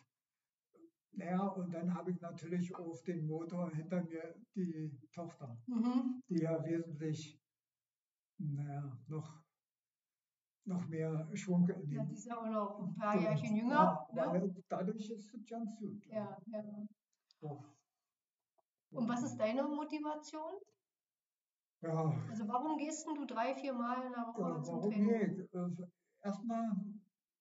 [1.16, 6.22] naja, und dann habe ich natürlich auf den Motor hinter mir die Tochter, Mhm.
[6.28, 7.40] die ja wesentlich,
[8.40, 9.44] naja, noch,
[10.66, 13.30] noch mehr Schwung in Ja, den die ist ja auch noch ein paar Genau.
[13.30, 14.08] Jährchen jünger.
[14.16, 14.56] Ja, Ne?
[14.70, 16.04] dadurch ist es ganz gut.
[16.08, 16.86] Ja, ja.
[17.44, 17.76] Doch.
[18.92, 20.54] Und was ist deine Motivation?
[21.82, 24.92] Ja, Also warum gehst denn du drei, vier Mal in der Woche Ja, zum warum
[24.92, 25.36] Training?
[25.36, 25.54] nicht?
[25.54, 25.88] Äh,
[26.24, 26.72] Erstmal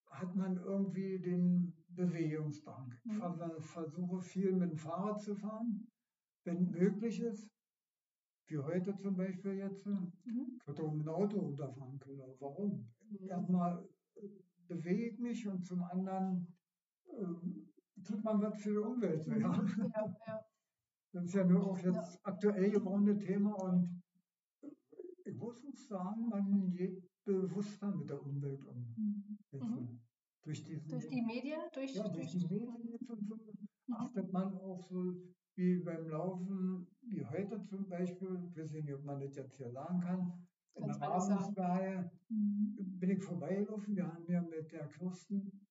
[0.06, 2.92] hat man irgendwie den Bewegungsdrang.
[3.04, 3.34] Ich Mhm.
[3.34, 5.86] ver- versuche viel mit dem Fahrrad zu fahren,
[6.44, 7.48] wenn möglich ist.
[8.48, 9.86] Wie heute zum Beispiel jetzt.
[9.86, 10.12] Mhm.
[10.60, 12.34] Ich hätte auch mit dem Auto runterfahren können.
[12.40, 12.92] Warum?
[13.08, 13.28] Mhm.
[13.28, 13.88] Erstmal
[14.66, 16.58] bewege ich mich und zum anderen
[17.06, 17.61] äh,
[18.02, 19.26] tut man was für die Umwelt.
[19.26, 19.36] Ja.
[19.36, 20.40] Ja, ja.
[21.12, 24.02] Das ist ja nur auch jetzt aktuell gewordene Thema und
[25.24, 28.94] ich muss sagen, man geht bewusster mit der Umwelt um.
[28.96, 29.38] Mhm.
[29.50, 30.00] Jetzt, Mhm.
[30.42, 33.94] durch, diesen, Durch die Medien, durch, ja, durch die Medien jetzt und so Mhm.
[33.94, 35.14] achtet man auch so
[35.54, 39.70] wie beim Laufen, wie heute zum Beispiel, ich weiß nicht, ob man das jetzt hier
[39.70, 41.38] sagen kann, in der Kannst alles sagen.
[41.42, 42.98] Ravensberge Mhm.
[42.98, 43.94] bin ich vorbeigelaufen.
[43.96, 45.61] Wir haben ja mit der Kirsten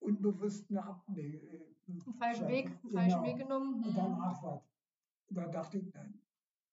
[0.00, 1.42] eine- unbewusst eine Abweg.
[1.88, 3.82] Einen falschen Weg, einen falschen Weg genommen.
[3.84, 4.20] Und dann Mhm.
[4.20, 4.64] Abfahrt.
[5.32, 6.20] Da dachte ich, nein,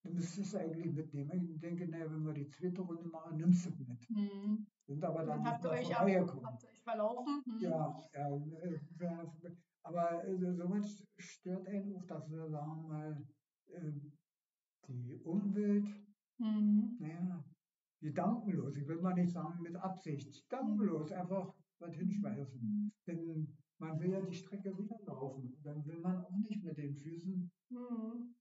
[0.04, 1.50] du müsstest es eigentlich mitnehmen.
[1.54, 4.10] Ich denke, naja, wenn wir die zweite Runde machen, nimmst du es mit.
[4.10, 4.66] Mhm.
[4.86, 6.08] Sind aber dann Dann habt ihr euch, ab,
[6.44, 7.44] habt euch verlaufen.
[7.46, 7.60] Mhm.
[7.60, 9.52] Ja, ja, äh,
[9.84, 13.26] aber äh, sowas stört einen auch, dass wir sagen mal,
[13.68, 13.92] äh,
[14.88, 15.86] die Umwelt,
[16.40, 16.98] Mhm.
[17.00, 17.44] naja,
[18.00, 22.60] gedankenlos, ich will mal nicht sagen mit Absicht, gedankenlos einfach was hinschmeißen.
[22.62, 22.92] Mhm.
[23.06, 25.56] Denn man will ja die Strecke wieder laufen.
[25.64, 28.36] Dann will man auch nicht mit den Füßen Mhm.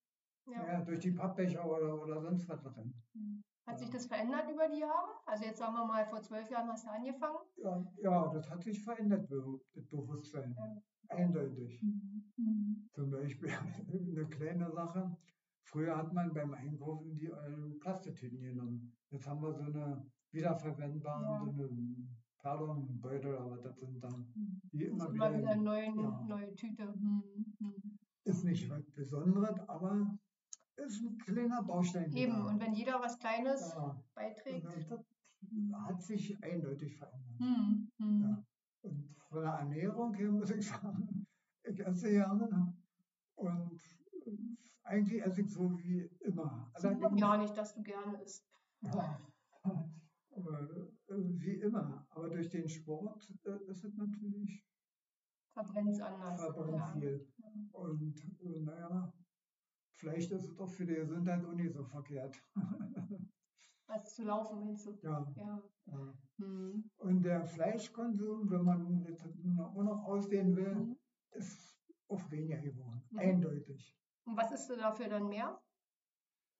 [0.48, 0.62] Ja.
[0.62, 2.94] naja, durch die Pappbecher oder, oder sonst was rennen.
[3.14, 3.42] Mhm.
[3.66, 3.94] Hat sich Ja.
[3.94, 5.08] das verändert über die Jahre?
[5.26, 7.38] Also jetzt sagen wir mal, vor zwölf Jahren hast du angefangen.
[7.56, 9.28] Ja, ja, das hat sich verändert,
[9.74, 10.54] das Bewusstsein.
[10.56, 10.82] Ja.
[11.08, 11.82] Eindeutig.
[11.82, 12.88] Mhm.
[12.92, 13.48] Zum Beispiel
[14.08, 15.16] eine kleine Sache.
[15.64, 18.96] Früher hat man beim Einkaufen die äh, Plastiktüten genommen.
[19.10, 21.52] Jetzt haben wir so eine wiederverwendbaren, Ja.
[21.52, 22.08] so eine
[22.46, 24.32] Pardonbeutel, aber das sind dann,
[24.70, 26.24] immer immer wieder, wieder eine neue, ja.
[26.28, 26.86] neue Tüte.
[26.86, 27.44] Mhm.
[27.58, 27.98] Mhm.
[28.22, 30.16] ist nicht was Besonderes, aber
[30.76, 32.12] ist ein kleiner Baustein.
[32.12, 32.46] Eben, wieder.
[32.46, 34.64] und wenn jeder was Kleines ja, beiträgt.
[34.88, 35.04] das
[35.72, 37.40] hat sich eindeutig verändert.
[37.40, 37.90] Mhm.
[37.98, 38.22] Mhm.
[38.22, 38.44] Ja.
[38.82, 41.26] Und von der Ernährung her muss ich sagen,
[41.64, 42.76] ich esse gerne
[43.34, 43.80] und
[44.24, 44.36] äh,
[44.84, 46.70] eigentlich esse ich so wie immer.
[46.76, 48.46] Sieht man Allerdings- gar nicht, dass du gerne isst.
[48.82, 49.18] Ja,
[51.08, 52.06] wie immer.
[52.10, 54.64] Aber durch den Sport äh, ist es natürlich
[55.52, 56.40] Verbrennt es anders.
[56.40, 56.86] verbrannt ja.
[57.00, 57.32] viel.
[57.72, 59.12] Und äh, naja,
[59.94, 62.36] vielleicht ist es doch für die Gesundheit auch nicht so verkehrt.
[63.88, 64.98] Was zu laufen, du?
[65.02, 65.62] ja, Ja.
[65.86, 66.14] ja.
[66.38, 66.90] Mhm.
[66.96, 70.96] Und der Fleischkonsum, wenn man jetzt auch noch ausdehnen will, Mhm.
[71.30, 73.02] ist auf weniger geworden.
[73.10, 73.18] Mhm.
[73.18, 73.96] Eindeutig.
[74.24, 75.58] Und was isst du dafür dann mehr?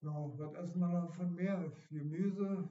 [0.03, 1.73] Ja, was essen wir davon mehr?
[1.91, 2.69] Gemüse,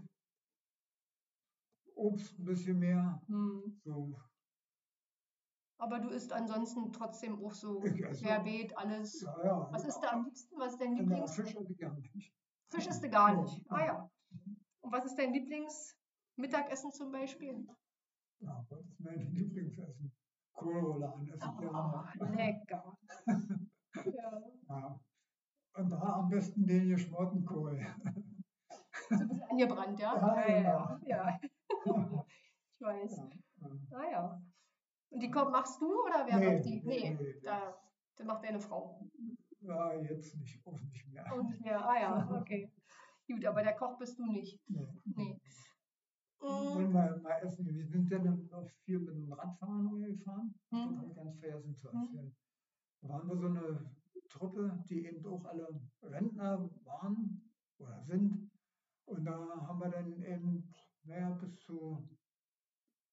[1.95, 3.21] Obst ein bisschen mehr.
[3.27, 3.79] Mhm.
[3.84, 4.15] So,
[5.77, 9.21] Aber du isst ansonsten trotzdem auch so Ich querbeet, alles.
[9.21, 9.67] ja, ja.
[9.71, 10.58] Was ist da am liebsten?
[10.58, 11.36] Was ist dein Ja, Lieblings?
[11.36, 12.34] Fisch esse ich gar nicht.
[12.69, 13.62] Fisch isst du gar nicht.
[13.69, 14.10] Ah ja.
[14.81, 17.65] Und was ist dein Lieblingsmittagessen zum Beispiel?
[18.39, 20.12] Ja, was ist mein Lieblingsessen?
[20.53, 22.36] Kohlrouladen esse ich Oh, gerne.
[22.36, 22.97] lecker.
[24.05, 24.41] ja.
[24.69, 24.99] Ja.
[25.77, 27.77] Und da am besten den geschmorten Kohl.
[29.10, 30.13] So ein bisschen angebrannt, ja?
[30.38, 31.08] Ja, ja, genau.
[31.08, 31.39] ja.
[31.85, 33.17] Ich weiß.
[33.17, 33.29] Ja,
[33.61, 33.97] ja.
[33.97, 34.41] Ah ja.
[35.09, 36.81] Und die kommt, machst du oder wer Nee, macht die?
[36.83, 37.39] nee, Nee, nee.
[37.43, 37.77] Da,
[38.15, 39.07] das macht deine Frau.
[39.61, 41.25] ja, jetzt nicht, auch nicht mehr.
[41.35, 41.85] Und nicht mehr.
[41.87, 42.71] Ah ja, okay.
[43.27, 44.59] Gut, aber der Koch bist du nicht.
[44.67, 45.39] Nee.
[46.39, 47.65] Wollen Mm, wir mal essen.
[47.65, 50.53] Wir sind ja noch viel mit dem Radfahren gefahren.
[50.69, 50.97] Das Mhm.
[50.97, 52.01] habe ich ganz vergessen zu Mhm.
[52.03, 52.35] erzählen.
[53.01, 53.95] Da waren wir so eine
[54.29, 55.67] Truppe, die eben auch alle
[56.03, 57.41] Rentner waren
[57.79, 58.51] oder sind.
[59.05, 60.69] Und da haben wir dann eben,
[61.05, 62.07] naja, bis zu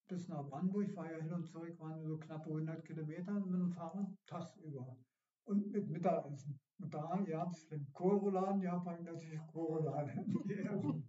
[0.09, 3.71] bis nach Brandenburg, war ja hin und zurück, waren so knappe 100 Kilometer mit dem
[3.71, 4.97] Fahrrad tagsüber.
[5.45, 6.61] Und mit Mittagessen.
[6.79, 11.09] Und da gab es den Kohlrouladen, ja, habe natürlich Kohlrouladen gegessen.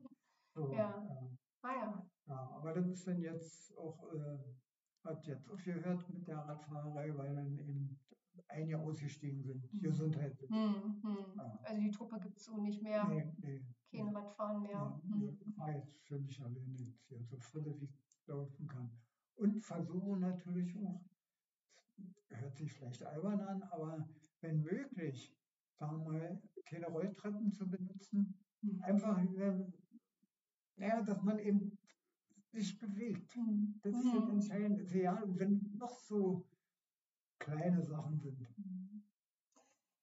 [0.56, 1.04] So, Ja.
[1.06, 1.30] ja.
[1.62, 2.08] Ah ja.
[2.28, 4.38] Ja, aber das ist dann jetzt auch, äh,
[5.04, 8.00] hat jetzt aufgehört mit der Radfahrerei, weil dann eben
[8.48, 9.74] einige ausgestiegen sind.
[9.74, 9.82] Mhm.
[9.82, 10.40] Gesundheit.
[10.50, 11.18] Hm, hm.
[11.38, 11.60] Ja.
[11.64, 13.08] Also die Truppe gibt es so nicht mehr.
[13.08, 13.66] Nee, nee.
[13.92, 15.02] Kein Radfahren mehr.
[15.04, 15.38] Nee, nee, Hm.
[15.46, 18.90] ich fahre jetzt für mich alleine jetzt hier, so voll wie ich laufen kann.
[19.36, 21.04] Und versuche natürlich auch,
[22.30, 24.08] hört sich vielleicht albern an, aber
[24.42, 25.36] wenn möglich,
[25.80, 28.36] sagen wir mal, keine Rolltreppen zu benutzen.
[28.62, 28.82] Hm.
[28.84, 29.22] Einfach,
[30.76, 31.78] naja, dass man eben
[32.52, 33.36] sich bewegt.
[33.36, 33.80] Hm.
[33.82, 34.30] Das ist das.
[34.30, 35.00] Entscheidende.
[35.00, 36.46] Ja, und wenn noch so
[37.44, 38.48] kleine Sachen sind.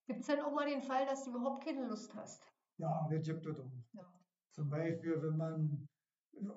[0.07, 2.53] Gibt es denn auch mal den Fall, dass du überhaupt keine Lust hast?
[2.77, 3.73] Ja, das gibt es auch.
[3.93, 4.03] Ja.
[4.53, 5.89] Zum Beispiel, wenn man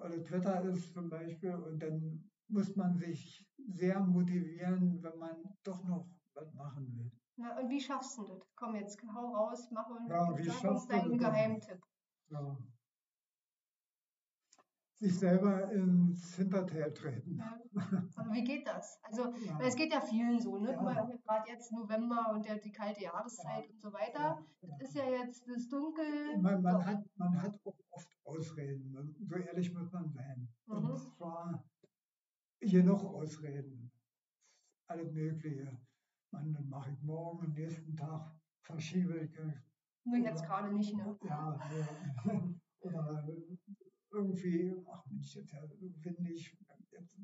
[0.01, 5.83] alles Wetter ist zum Beispiel und dann muss man sich sehr motivieren, wenn man doch
[5.83, 7.11] noch was machen will.
[7.35, 8.41] Na, und wie schaffst du das?
[8.55, 11.17] Komm jetzt, hau raus, mach und Ja, sag uns deinen?
[11.17, 11.79] Geheimtipp.
[12.29, 12.57] Ja.
[15.03, 17.35] Sich selber ins Hinterteil treten.
[17.37, 17.59] Ja.
[18.15, 18.97] Aber wie geht das?
[19.03, 19.59] Also, Ja.
[19.61, 20.71] es geht ja vielen so, ne?
[20.71, 21.03] Ja.
[21.25, 24.39] Gerade jetzt November und der, die kalte Jahreszeit und so weiter.
[24.79, 26.37] Es ist ja jetzt das Dunkel.
[26.39, 26.85] Man, man, So.
[26.85, 28.95] hat, man hat auch oft Ausreden.
[29.27, 30.47] So ehrlich muss man sein.
[30.67, 30.75] Mhm.
[30.75, 31.65] Und zwar
[32.61, 33.91] genug Ausreden.
[34.87, 35.81] Alles Mögliche.
[36.31, 39.37] Man, dann mache ich morgen, am nächsten Tag verschiebe ich.
[40.05, 41.17] Nur jetzt gerade nicht, ne?
[41.25, 41.59] Ja,
[42.79, 43.27] oder
[44.13, 45.61] irgendwie, ach Mensch, jetzt ja
[46.03, 46.57] windig,
[46.91, 47.19] jetzt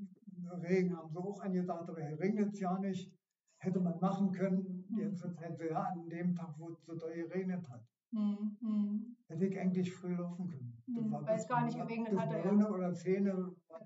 [0.64, 3.14] Regen haben sie auch angedacht, aber hier regnet es ja nicht.
[3.58, 7.68] Hätte man machen können, jetzt hätte ja an dem Tag, wo es so doll geregnet
[7.70, 7.86] hat.
[8.12, 9.18] Hm, hm.
[9.28, 10.82] Hätte ich eigentlich früh laufen können.
[10.88, 12.70] Hm, weil es gar nicht geregnet hatte, ja.
[12.70, 13.80] oder 10 Uhr, Ja.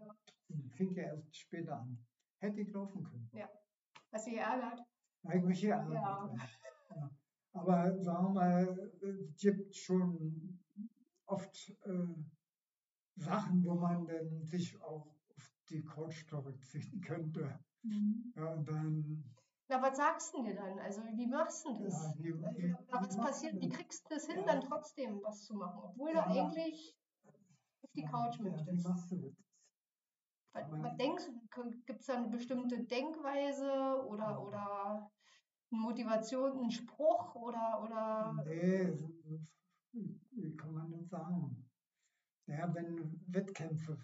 [0.75, 1.97] fing ja erst später an.
[2.37, 3.29] Hätte ich laufen können.
[4.11, 4.79] Hast du geärgert?
[5.23, 5.91] Eigentlich ja.
[5.91, 6.35] Ja.
[6.95, 7.09] ja.
[7.53, 10.59] Aber sagen wir mal, es gibt schon
[11.25, 12.13] oft äh,
[13.15, 17.59] Sachen, wo man dann sich auch auf die Couch zurückziehen könnte.
[18.35, 19.23] Ja, und dann,
[19.69, 20.79] Na, was sagst du dir dann?
[20.79, 21.93] Also, wie machst du das?
[21.93, 24.45] ja, wie, wie, was wie passiert, wie kriegst du das hin, Ja.
[24.45, 26.25] dann trotzdem was zu machen, obwohl Ja.
[26.25, 26.95] du eigentlich
[27.81, 28.87] auf die Couch ja, Wie möchtest?
[28.87, 29.33] machst du das?
[30.53, 35.11] Was, was denkst du, gibt es da eine bestimmte Denkweise oder, oder
[35.71, 38.91] eine Motivation, einen Spruch oder, oder Nee,
[39.91, 41.62] wie wie kann man das sagen?
[42.47, 43.97] Ja, wenn Wettkämpfe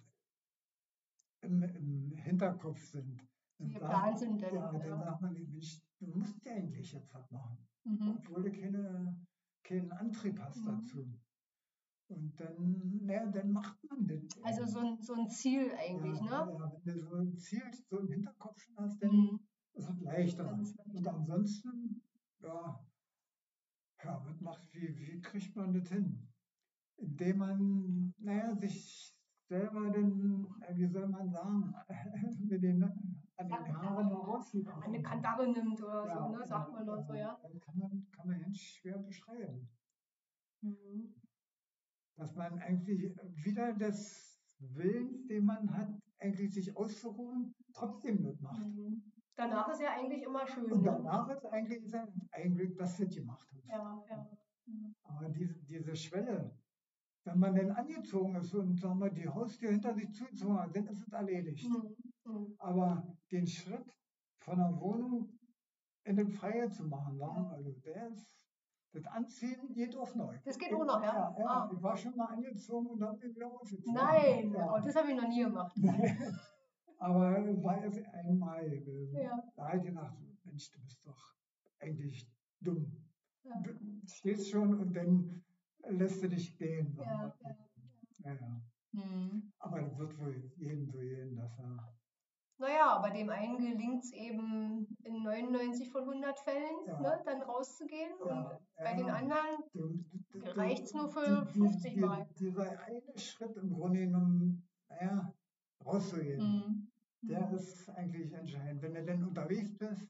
[1.41, 4.55] im, im Hinterkopf sind, dann sagt, sind denn?
[4.55, 7.57] ja, dann sagt man, Mensch, du musst ja eigentlich jetzt was machen.
[7.83, 8.09] Mhm.
[8.17, 9.25] obwohl du keine,
[9.63, 10.65] keinen Antrieb hast Mhm.
[10.65, 11.05] dazu.
[12.07, 14.27] Und dann, naja, dann macht man das.
[14.43, 16.53] Also so ein, so ein Ziel eigentlich, ja, ne?
[16.53, 19.39] Ja, wenn du so ein Ziel so im Hinterkopf schon hast, dann Mhm.
[19.73, 20.43] ist es leichter.
[20.43, 22.01] Dann Und ansonsten,
[22.41, 22.85] ja,
[24.03, 26.28] ja, was macht, wie, wie kriegt man das hin?
[27.01, 29.15] Indem man, naja, sich
[29.47, 31.73] selber dann, äh, wie soll man sagen,
[32.47, 34.67] mit den, an den Haaren herauszieht.
[34.67, 35.01] Eine.
[35.01, 36.45] Kandare nimmt oder Ja, so, ne?
[36.45, 37.39] Sagt ja, man doch so, ja.
[37.41, 39.69] Dann kann man, kann man ganz schwer beschreiben.
[40.61, 41.15] Mhm.
[42.17, 48.59] dass man eigentlich wieder des Willens, den man hat, eigentlich sich auszuruhen, trotzdem nicht macht.
[48.67, 49.01] Mhm.
[49.35, 50.91] Danach ist ja eigentlich immer schön, Und ne?
[50.97, 53.67] danach ist eigentlich ja ein Glück, dass du gemacht hast.
[53.69, 54.29] Ja, ja.
[54.65, 54.93] Mhm.
[55.03, 56.58] Aber diese, diese Schwelle,
[57.31, 60.87] wenn man dann angezogen ist und sagen wir, die Haustür hinter sich zugezogen hat, dann
[60.87, 61.67] ist es erledigt.
[61.69, 61.95] Mhm.
[62.25, 62.55] Mhm.
[62.57, 63.97] Aber den Schritt
[64.39, 65.29] von der Wohnung
[66.05, 68.35] in den Freie zu machen, sagen wir, also der ist,
[68.93, 70.35] das Anziehen geht auch neu.
[70.43, 71.13] Das geht auch noch, ja?
[71.13, 71.69] Ja, ja Ah.
[71.71, 73.93] ich war schon mal angezogen und dann bin ich wieder ausgezogen.
[73.93, 74.73] Nein, Ja.
[74.73, 75.75] oh, das habe ich noch nie gemacht.
[76.97, 79.17] Aber war es einmal gewesen.
[79.21, 79.41] Ja.
[79.55, 81.33] Da habe ich gedacht, Mensch, du bist doch
[81.79, 82.27] eigentlich
[82.59, 82.91] dumm.
[83.43, 83.53] Ja.
[83.61, 83.71] Du
[84.05, 85.43] stehst schon und dann
[85.87, 86.95] lässt du dich gehen.
[86.97, 87.55] Ja, ja.
[88.25, 88.61] Ja, ja.
[88.91, 89.51] Mhm.
[89.59, 91.95] Aber das wird wohl jedem so gehen, dass er.
[92.57, 96.99] Naja, aber dem einen gelingt es eben in 99 von 100 Fällen, Ja.
[96.99, 98.11] ne, dann rauszugehen.
[98.19, 99.13] Und Ja, bei den ja.
[99.15, 100.03] anderen, du-
[100.59, 102.27] reicht's nur für die- die- 50 die- Mal.
[102.37, 105.33] Dieser eine Schritt im Grunde genommen, naja,
[105.85, 106.91] rauszugehen, mhm.
[107.29, 107.55] der Mhm.
[107.55, 108.81] ist eigentlich entscheidend.
[108.81, 110.05] Wenn du dann unterwegs bist,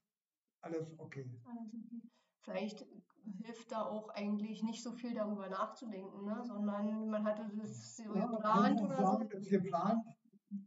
[0.61, 1.29] alles okay.
[1.45, 2.01] Alles okay.
[2.41, 2.87] Vielleicht
[3.43, 6.41] hilft da auch eigentlich nicht so viel darüber nachzudenken, ne?
[6.43, 9.23] sondern man hatte das so Ja, geplant oder so.
[9.37, 10.05] ist geplant,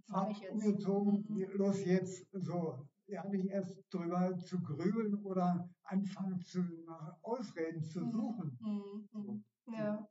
[0.06, 0.52] Mach ich jetzt.
[0.52, 1.46] umgezogen, Mhm.
[1.54, 2.86] los jetzt, so.
[3.06, 8.10] Ja, nicht erst drüber zu grübeln oder anfangen zu, nach Ausreden zu Mhm.
[8.10, 8.58] suchen.
[8.60, 9.08] Mhm.
[9.12, 9.18] So.
[9.66, 9.74] Mhm.
[9.74, 10.08] Ja.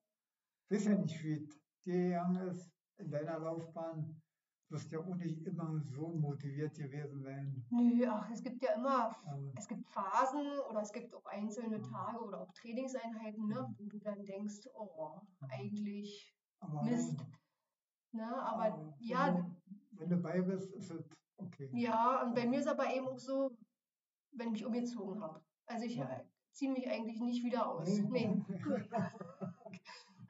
[0.69, 4.20] Ich weiß ja nicht, wie es dir gegangen ist in deiner Laufbahn.
[4.71, 7.65] Du wirst ja auch nicht immer so motiviert gewesen sein.
[7.71, 11.81] Nö, ach, es gibt ja immer, Ähm, es gibt Phasen oder es gibt auch einzelne
[11.81, 17.19] Tage oder auch Trainingseinheiten, ne, wo du dann denkst, oh, eigentlich aber Mist.
[18.13, 18.23] Ne?
[18.23, 21.03] Aber aber ja, wenn, du, wenn du bei bist, ist es
[21.36, 21.69] okay.
[21.73, 23.51] ja, und bei mir ist aber eben auch so,
[24.31, 25.43] wenn ich mich umgezogen habe.
[25.65, 26.10] Also ich Ja.
[26.10, 27.89] äh, ziehe mich eigentlich nicht wieder aus.
[27.89, 28.29] Nee.
[28.29, 28.45] Nee.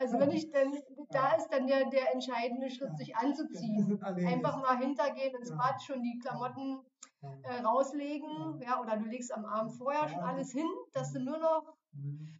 [0.01, 0.73] Also wenn ich dann,
[1.11, 2.95] da ist dann der, der entscheidende Schritt, Ja.
[2.95, 4.01] sich anzuziehen.
[4.03, 5.57] Einfach mal hintergehen ins Ja.
[5.57, 6.79] Bad, schon die Klamotten
[7.21, 7.33] Ja.
[7.43, 11.19] äh, rauslegen, ja, oder du legst am Abend vorher schon Ja, alles hin, dass du
[11.19, 12.39] nur noch, Mhm.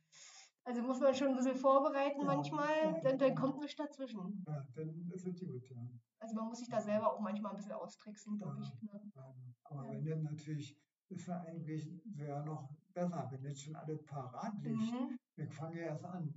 [0.64, 3.36] also muss man schon ein bisschen vorbereiten Ja, manchmal, ja, dann, dann ja.
[3.36, 4.44] kommt nichts dazwischen.
[4.48, 5.88] Ja, dann ist es gut, ja.
[6.20, 8.82] Also man muss sich da selber auch manchmal ein bisschen austricksen, glaube ich.
[8.82, 9.12] Ne?
[9.16, 9.92] Ja, Aber Ja.
[9.92, 10.76] wenn dann natürlich,
[11.10, 14.80] ist ja eigentlich ja noch besser, wenn jetzt schon alles parat liegt.
[14.80, 15.20] Mhm.
[15.36, 16.34] Wir fangen ja erst an.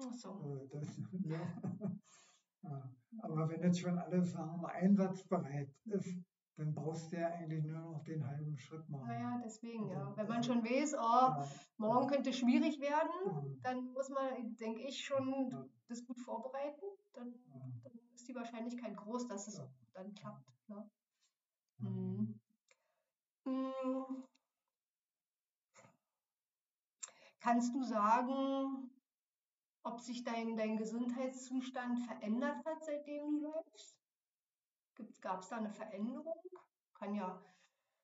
[0.00, 0.40] Ach so.
[0.44, 2.92] Äh, Das, ja.
[3.22, 6.18] Aber wenn jetzt schon wir mal, einsatzbereit ist,
[6.56, 9.06] dann brauchst du ja eigentlich nur noch den halben Schritt machen.
[9.06, 10.04] Naja, deswegen, ja.
[10.06, 14.08] Also, Wenn man also, schon weiß, oh, Ja, morgen könnte schwierig werden, ja, dann muss
[14.08, 15.66] man, denke ich, schon Ja.
[15.88, 16.86] das gut vorbereiten.
[17.12, 17.34] Dann,
[17.82, 20.50] dann ist die Wahrscheinlichkeit groß, dass es dann klappt.
[20.68, 20.90] Ne?
[21.78, 22.40] Mhm.
[23.44, 24.24] Mm.
[27.40, 28.90] Kannst du sagen,
[29.86, 33.96] ob sich dein, dein Gesundheitszustand verändert hat, seitdem du läufst?
[35.20, 36.42] Gab es da eine Veränderung?
[36.94, 37.42] Kann ja,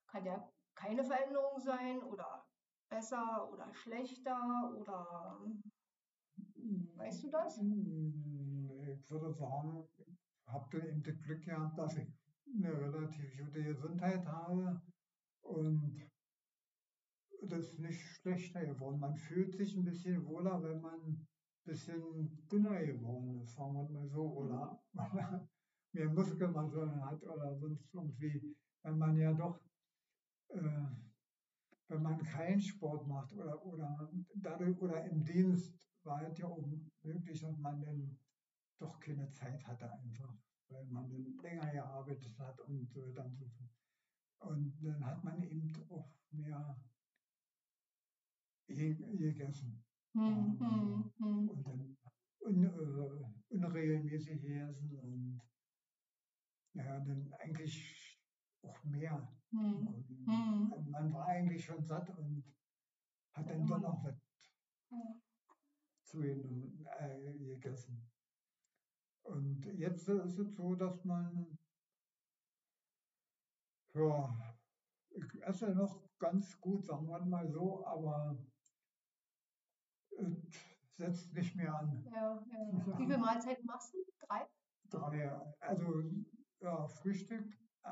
[0.07, 2.45] kann ja keine Veränderung sein oder
[2.89, 5.41] besser oder schlechter oder
[6.97, 7.61] Weißt du das?
[7.61, 9.89] Mm, Ich würde sagen,
[10.47, 12.09] habe dann eben das Glück gehabt, dass ich
[12.55, 14.81] eine relativ gute Gesundheit habe
[15.41, 16.11] und
[17.45, 19.01] das ist nicht schlechter geworden.
[19.01, 21.27] Man fühlt sich ein bisschen wohler, wenn man
[21.65, 24.83] bisschen dünner geworden ist, sagen wir mal so, oder
[25.93, 29.61] mehr Muskelmasse hat oder sonst irgendwie, wenn man ja doch,
[30.49, 30.87] äh,
[31.89, 36.67] wenn man keinen Sport macht oder, oder, dadurch, oder im Dienst war es ja auch
[37.03, 38.19] möglich, dass man dann
[38.79, 40.35] doch keine Zeit hatte einfach,
[40.69, 43.51] weil man dann länger gearbeitet hat und so dann so.
[44.41, 46.77] Und dann hat man eben auch mehr
[48.67, 49.85] gegessen.
[50.15, 51.49] Hm, hm, hm.
[51.49, 51.97] Und dann
[52.41, 55.41] un, äh, unregelmäßig gegessen und
[56.75, 58.21] ja, dann eigentlich
[58.63, 59.29] auch mehr.
[59.51, 60.73] Hm, hm.
[60.73, 62.45] Und Man war eigentlich schon satt und
[63.35, 64.21] hat dann doch noch was
[66.03, 68.11] zu ihnen äh, gegessen.
[69.23, 71.59] Und jetzt ist es so, dass man,
[73.95, 74.55] ja,
[75.11, 78.37] ich esse noch ganz gut, sagen wir mal so, aber
[80.97, 82.05] setzt nicht mehr an.
[82.13, 82.87] Ja, ja.
[82.87, 83.99] Wie viele Mahlzeiten machst du?
[84.27, 84.47] Drei?
[84.91, 86.03] Drei, also
[86.61, 87.47] ja, Frühstück,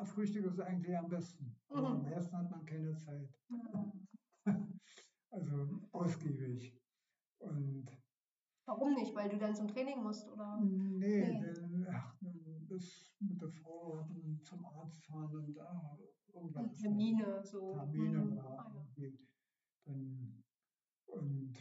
[0.05, 1.57] Frühstück ist eigentlich am besten.
[1.71, 1.77] Mhm.
[1.77, 3.29] am ersten hat man keine Zeit.
[3.49, 3.93] Ja.
[5.33, 6.77] Also ausgiebig.
[7.39, 7.87] Und
[8.67, 9.15] Warum nicht?
[9.15, 10.59] Weil du dann zum Training musst, oder?
[10.61, 11.41] nee, Nee.
[11.41, 12.17] denn, ach,
[12.69, 14.09] das mit der Frau
[14.43, 15.97] zum Arzt fahren und ah,
[16.35, 16.77] irgendwas.
[16.79, 17.75] Termine, so.
[17.75, 18.37] Termine Mhm.
[18.39, 19.09] war Ah, ja.
[19.85, 20.43] Dann,
[21.07, 21.55] und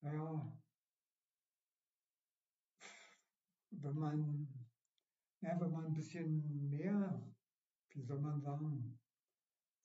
[0.00, 0.62] naja,
[3.70, 4.48] wenn man,
[5.40, 7.34] ja, wenn man ein bisschen mehr,
[7.90, 8.98] wie soll man sagen,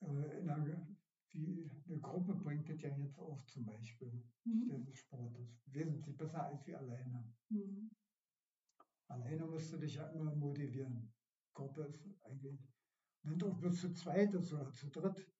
[0.00, 0.86] äh, in einer,
[1.30, 4.84] wie eine Gruppe bringt das ja jetzt auf zum Beispiel, Mhm.
[4.84, 5.62] des Sportes.
[5.66, 7.32] Wesentlich besser als wie alleine.
[7.48, 7.90] Mhm.
[9.08, 11.12] Alleine musst du dich ja immer motivieren.
[11.54, 12.66] Gruppe ist eigentlich,
[13.22, 15.30] wenn du auch bloß zu zweit ist oder zu dritt,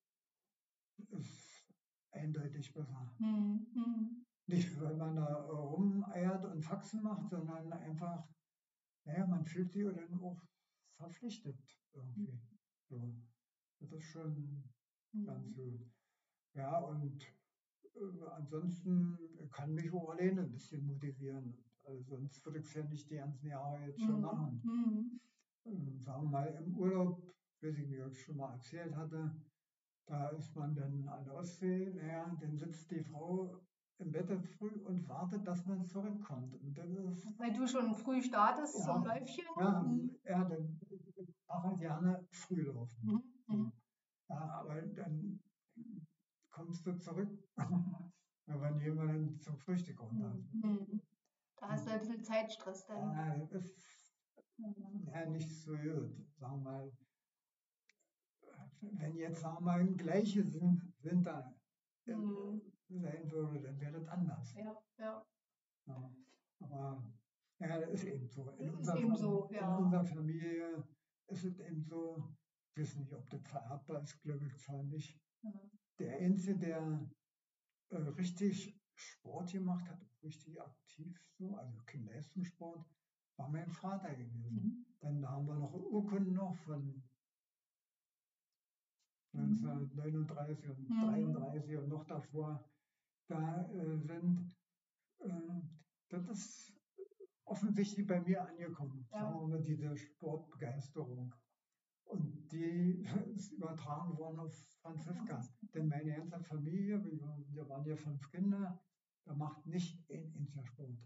[1.08, 1.72] ist
[2.10, 3.14] eindeutig besser.
[3.18, 4.26] Mhm.
[4.46, 8.28] Nicht, weil man da äh, rumeiert und Faxen macht, sondern einfach,
[9.04, 10.40] naja, man fühlt sich dann auch
[10.96, 11.58] verpflichtet
[11.94, 12.40] irgendwie.
[12.88, 13.14] So.
[13.80, 14.62] Das ist schon
[15.24, 15.54] ganz Mhm.
[15.54, 15.90] gut.
[16.54, 17.24] Ja, und
[17.94, 19.16] äh, ansonsten
[19.50, 21.64] kann mich auch alleine ein bisschen motivieren.
[21.84, 24.20] Also sonst würde ich es ja nicht die ganzen Jahre jetzt schon Mhm.
[24.20, 24.60] machen.
[24.62, 25.20] Mhm.
[25.64, 29.32] Ähm, sagen wir mal im Urlaub, weiß ich ich schon mal erzählt hatte,
[30.06, 33.60] da ist man dann an der Ostsee, naja, dann sitzt die Frau
[33.98, 36.54] im Bett früh und wartet, dass man zurückkommt.
[36.54, 38.84] Ist, Weil du schon früh startest Ja.
[38.84, 39.44] zum Läufchen?
[39.56, 40.10] ja, Mhm.
[40.24, 40.78] ja dann
[41.16, 42.98] ich mache halt gerne früh laufen.
[43.02, 43.22] Mhm.
[43.46, 43.72] Mhm.
[44.28, 45.40] Ja, aber dann
[46.50, 47.28] kommst du zurück,
[48.46, 50.54] wenn jemand zum Frühstück runter ist.
[50.54, 51.00] Mhm.
[51.60, 53.12] Da hast du ein bisschen Zeitstress dann.
[53.12, 54.12] Ja, das ist
[54.58, 55.08] Mhm.
[55.12, 56.10] ja nicht so gut.
[56.38, 56.92] Sagen wir mal,
[58.80, 61.54] wenn jetzt sagen wir mal gleiche sind, sind da
[62.06, 62.71] Mhm.
[63.00, 64.54] Sein würde, dann wäre das anders.
[64.54, 65.26] Ja, ja.
[65.86, 66.16] Ja.
[66.60, 67.02] Aber
[67.58, 68.50] ja, das ist eben so.
[68.50, 69.76] In, unserer, eben so, ja.
[69.78, 70.84] in unserer Familie
[71.26, 72.36] ist es eben so,
[72.74, 75.20] ich weiß nicht, ob das vererbbar ist, glaube ich zwar nicht.
[75.42, 75.52] Ja.
[75.98, 77.10] Der Einzige, der
[77.90, 82.84] äh, richtig Sport gemacht hat, richtig aktiv so, also kein Leistungssport,
[83.36, 84.54] war mein Vater gewesen.
[84.54, 84.86] Mhm.
[85.00, 87.02] Dann haben wir noch Urkunden noch von
[89.32, 89.42] Mhm.
[89.66, 91.00] 1939 und Mhm.
[91.00, 92.62] 33 und noch davor.
[93.28, 94.56] Da äh, sind,
[95.20, 95.60] äh,
[96.08, 96.72] das ist
[97.44, 99.20] offensichtlich bei mir angekommen, Ja.
[99.20, 101.34] sagen wir mal, diese Sportbegeisterung.
[102.04, 103.04] Und die
[103.36, 105.40] ist übertragen worden auf Franziska.
[105.74, 108.82] Denn meine ganze Familie, wir, waren ja fünf Kinder,
[109.24, 110.98] da macht nicht ein einziger Sport.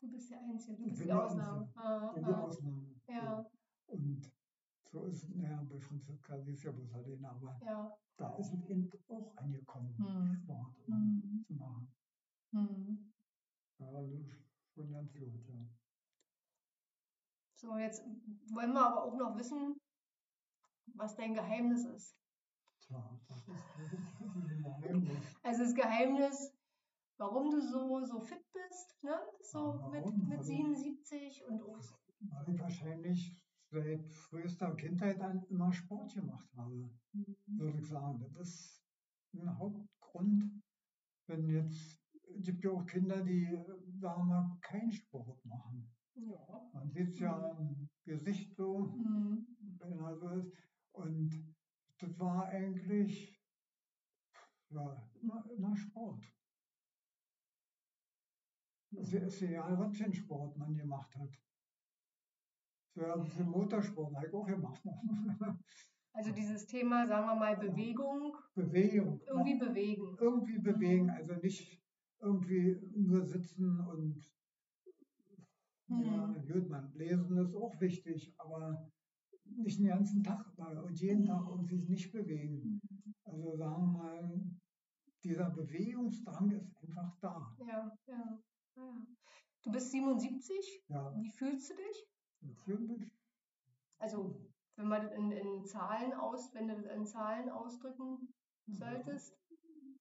[0.00, 1.70] Du bist der Einzige, du bist die der Ausnahme.
[1.76, 2.40] Ah, die ah.
[2.40, 2.94] Ausnahme.
[3.06, 3.50] Ja,
[3.86, 4.32] Und
[4.90, 7.98] so ist es, naja, bei Franziska, sie ist ja bloß alleine, aber ja.
[8.20, 10.34] Da ist es eben auch angekommen, Hm.
[10.42, 11.44] Sport Mhm.
[11.46, 11.88] zu machen.
[12.52, 13.12] Mhm.
[13.78, 14.18] Ja, also
[14.74, 15.66] schon ganz gut, ja.
[17.56, 18.02] So, jetzt
[18.52, 19.80] wollen wir aber auch noch wissen,
[20.94, 22.16] was dein Geheimnis ist.
[22.80, 23.48] Tja, das ist,
[24.20, 25.36] das ist ein Geheimnis.
[25.42, 26.52] Also das Geheimnis,
[27.18, 29.18] warum du so, so fit bist, ne?
[29.42, 31.98] So Ja, mit, mit Weil- 77 und auch.
[32.20, 33.34] Weil ich wahrscheinlich
[33.70, 37.36] seit frühester Kindheit an immer Sport gemacht habe, Mhm.
[37.46, 38.32] würde ich sagen.
[38.34, 38.84] Das ist
[39.34, 40.62] ein Hauptgrund.
[41.26, 42.04] Wenn jetzt,
[42.34, 43.64] es gibt ja auch Kinder, die, äh,
[43.98, 45.94] sagen wir mal, keinen Sport machen.
[46.14, 46.70] Ja.
[46.72, 49.46] Man sieht es ja am Gesicht so, Mhm.
[49.78, 50.52] wenn er so ist.
[50.92, 51.54] Und
[51.98, 53.40] das war eigentlich
[54.70, 56.24] ja, immer, immer Sport.
[58.92, 61.36] Es ist egal, was für einen Sport man gemacht hat.
[62.94, 64.82] So ein bisschen Motorsport habe ich auch gemacht.
[66.12, 69.20] Also dieses Thema, sagen wir mal, Bewegung, Bewegung.
[69.28, 70.16] irgendwie bewegen.
[70.20, 71.80] Irgendwie bewegen, also nicht
[72.20, 74.20] irgendwie nur sitzen und
[75.88, 76.46] ja, Mhm.
[76.46, 78.90] gut, man lesen ist auch wichtig, aber
[79.44, 80.44] nicht den ganzen Tag
[80.84, 82.80] und jeden Tag irgendwie nicht bewegen.
[83.24, 84.40] Also sagen wir mal,
[85.24, 87.56] dieser Bewegungsdrang ist einfach da.
[87.66, 88.42] Ja, ja,
[88.76, 89.06] ja.
[89.62, 90.84] Du bist 77.
[90.88, 92.06] Ja, Wie fühlst du dich?
[93.98, 94.40] Also,
[94.76, 98.32] wenn man das in, in Zahlen aus, wenn du das in Zahlen ausdrücken
[98.66, 99.36] solltest,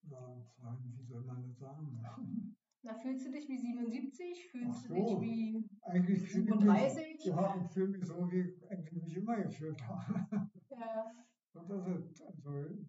[0.04, 2.56] ja, sagen, wie soll man das sagen?
[2.82, 4.46] na, fühlst du dich wie 77?
[4.52, 5.22] Fühlst Ach du dich so.
[5.22, 7.26] wie Eigentlich fühle ich mich, 37?
[7.26, 10.50] ja, ich fühle mich so, wie ich eigentlich mich immer gefühlt habe.
[10.70, 11.12] Ja,
[11.54, 12.86] Und das ist, also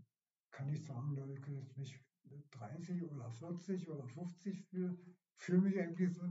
[0.51, 4.97] kann ich sagen, dass ich mich mit 30 oder 40 oder 50 fühle.
[5.35, 6.23] Fühle mich eigentlich so,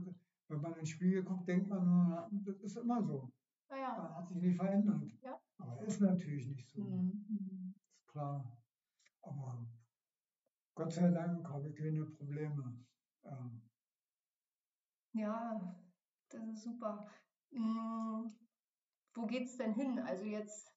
[0.50, 3.32] wenn man ins Spiegel guckt, denkt man nur, das ist immer so.
[3.68, 3.96] naja.
[4.02, 5.04] Das hat sich nicht verändert.
[5.22, 5.40] Ja.
[5.58, 6.82] Aber ist natürlich nicht so.
[6.82, 7.74] Mhm.
[7.96, 8.56] Ist klar.
[9.22, 9.66] Aber
[10.74, 12.84] Gott sei Dank habe ich keine Probleme.
[13.24, 13.50] Ja.
[15.12, 15.76] Ja,
[16.28, 17.06] das ist super.
[17.50, 18.28] Mm,
[19.14, 19.98] Wo geht's denn hin?
[19.98, 20.72] Also jetzt,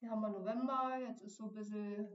[0.00, 2.06] wir haben wir November, jetzt ist so ein bisschen,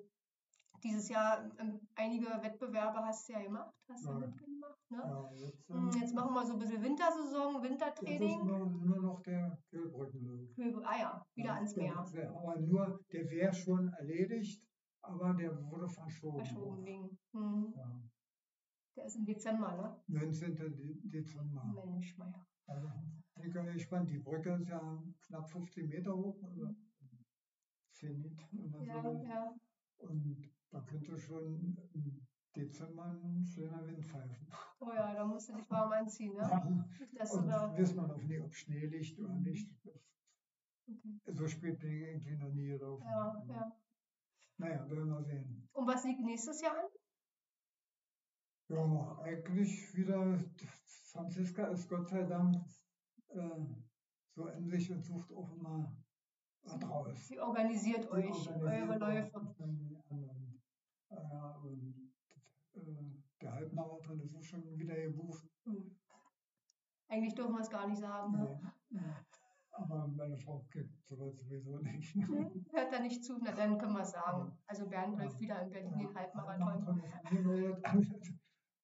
[0.86, 4.18] dieses Jahr ähm, einige Wettbewerbe hast du ja gemacht, hast ja Ja.
[4.20, 4.98] mitgemacht, ne?
[4.98, 8.46] Ja, jetzt, äh, Jetzt machen wir so ein bisschen Wintersaison, jetzt ist Wintertraining.
[8.46, 10.50] nur, nur noch der Kühlbrückenlauf.
[10.56, 12.06] Köbe- Ah ja, wieder Ja, ans der Meer.
[12.14, 14.64] wär- Aber nur, der wäre schon erledigt,
[15.02, 16.46] aber der wurde verschoben.
[16.46, 17.18] Verschoben wegen.
[17.34, 17.74] Hm.
[17.76, 18.02] Ja.
[18.96, 20.02] Der ist im Dezember, ne?
[20.08, 20.56] 19.
[20.56, 21.64] De- Dezember.
[21.86, 22.46] Mensch, Meier.
[22.68, 22.88] Also,
[23.44, 24.10] ich bin gespannt.
[24.10, 26.70] Die Brücke ist ja knapp 15 Meter hoch, also
[27.92, 29.28] Zenit, wenn man Ja, so will.
[29.28, 29.54] ja.
[29.98, 34.48] Und da könnte schon im Dezember ein schöner Wind pfeifen.
[34.80, 36.42] Oh ja, da musst du dich warm anziehen, ne?
[36.42, 36.86] Ja.
[37.14, 37.78] Dass du Und da.
[37.78, 39.70] wissen wir noch nicht, ob Schnee liegt oder nicht.
[39.86, 40.02] Das,
[40.88, 41.20] Okay.
[41.34, 43.04] so spät bin ich irgendwie noch nie gelaufen.
[43.08, 43.76] Ja, ja.
[44.58, 45.68] Naja, werden wir sehen.
[45.74, 46.86] Und was liegt nächstes Jahr an?
[48.70, 50.38] Ja, eigentlich wieder,
[51.12, 52.56] Franziska ist Gott sei Dank
[53.30, 53.66] äh,
[54.36, 55.96] so sich und sucht auch immer
[56.62, 57.28] was raus.
[57.28, 59.56] Sie organisiert euch organisiert eure Läufe.
[61.16, 62.12] Ja, und
[62.74, 62.80] äh,
[63.42, 65.48] der Halbmarathon ist auch schon wieder gebucht.
[67.08, 68.32] Eigentlich dürfen wir es gar nicht sagen.
[68.32, 69.26] Ne?
[69.72, 72.16] Aber meine Frau gibt sowas sowieso nicht.
[72.16, 72.66] Hm?
[72.72, 73.38] Hört da nicht zu?
[73.42, 74.58] Na, dann können wir es sagen.
[74.68, 77.02] Also Bernd läuft wieder in Berlin den Halbmarathon.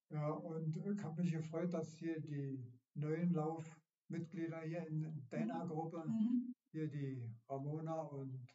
[0.10, 2.62] Ja, und ich habe mich gefreut, dass hier die
[2.96, 6.54] neuen Laufmitglieder hier in deiner Gruppe, Mhm.
[6.72, 8.46] hier die Ramona und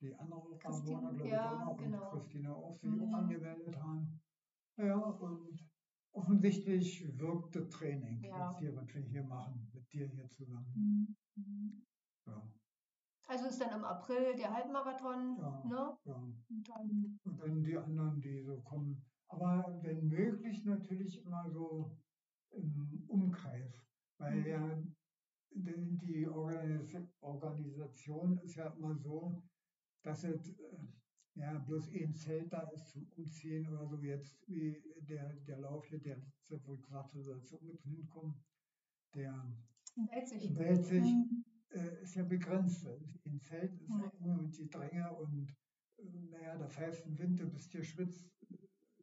[0.00, 1.95] die andere Christine, Ramona, glaube ich, ja, auch noch, genau.
[1.95, 3.02] und Christina sich Mhm.
[3.02, 4.20] auch angemeldet haben.
[4.78, 5.70] Ja, und
[6.12, 8.48] offensichtlich wirkt das Training Ja.
[8.48, 11.16] jetzt hier, was wir hier machen, mit dir hier zusammen.
[11.36, 11.82] Mhm.
[12.26, 12.42] Ja,
[13.28, 15.64] Also ist dann im April der Halbmarathon, Ja.
[15.64, 15.96] ne?
[16.04, 16.14] ja.
[16.16, 19.02] Und dann, Und dann die anderen, die so kommen.
[19.28, 21.90] Aber wenn möglich natürlich immer so
[22.50, 23.84] im Umkreis,
[24.18, 24.46] weil Mhm.
[24.46, 24.82] ja
[25.50, 29.42] die die Organis Organisation ist ja immer so,
[30.02, 30.76] dass es äh,
[31.36, 35.86] ja bloß ein Zelt da ist zum Umziehen oder so jetzt wie der, der Lauf
[35.86, 38.34] hier, der letzte, wo ich gesagt habe, soll zum mit hinkommen,
[39.14, 39.32] der
[39.96, 41.44] Welzig Mhm.
[41.70, 42.86] äh, ist ja begrenzt.
[43.24, 44.10] Ein Zelt ist Ja.
[44.20, 45.54] eng und die Dränge und
[45.98, 48.30] äh, naja, da pfeift ein Wind, du bist hier schwitzt,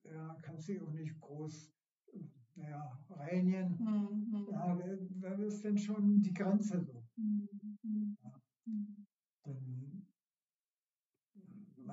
[0.03, 1.71] ja, kannst dich auch nicht groß,
[2.13, 2.19] äh,
[2.55, 3.77] naja, reinigen.
[3.79, 4.47] Mhm.
[4.51, 4.75] Ja,
[5.21, 7.03] da ist dann schon die Grenze so.
[7.15, 7.47] Mhm.
[7.83, 8.17] Mhm.
[8.23, 8.41] Ja.
[8.65, 9.05] Mhm.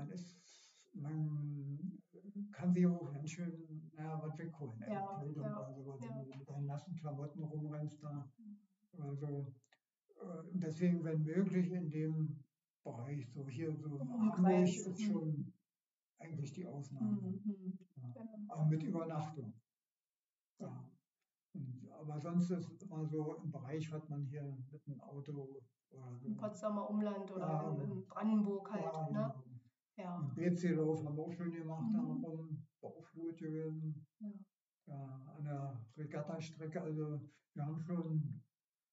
[0.01, 0.35] Man ist,
[0.95, 2.03] man
[2.53, 4.81] kann sich auch ganz schön, naja, was wegholen.
[4.83, 6.09] ey, Ja, Kleidung ja, oder sowas, ja.
[6.09, 8.33] wenn du mit deinen nassen Klamotten rumrennst da.
[8.99, 9.55] Also
[10.21, 12.45] äh, deswegen, wenn möglich, in dem
[12.83, 14.97] Bereich, so hier so Hamburg ist mhm.
[14.97, 15.53] schon
[16.19, 17.21] eigentlich die Ausnahme.
[17.21, 17.79] Mhm.
[17.97, 18.13] Ja.
[18.15, 18.55] Genau.
[18.55, 19.53] Aber mit Übernachtung.
[20.59, 20.91] Ja.
[21.53, 26.17] Und, aber sonst ist immer so im Bereich, was man hier mit dem Auto oder
[26.17, 26.27] so.
[26.27, 27.95] Im Potsdamer Umland oder Ja, in, genau.
[27.95, 29.20] in Brandenburg halt, ja, ne?
[30.41, 32.25] BC-Lauf haben wir auch schön gemacht, da Mhm.
[32.25, 34.07] rum, war auch gut gewesen.
[34.21, 34.31] Ja.
[34.87, 37.21] Ja, an der Regattastrecke, also
[37.55, 38.43] wir haben schon,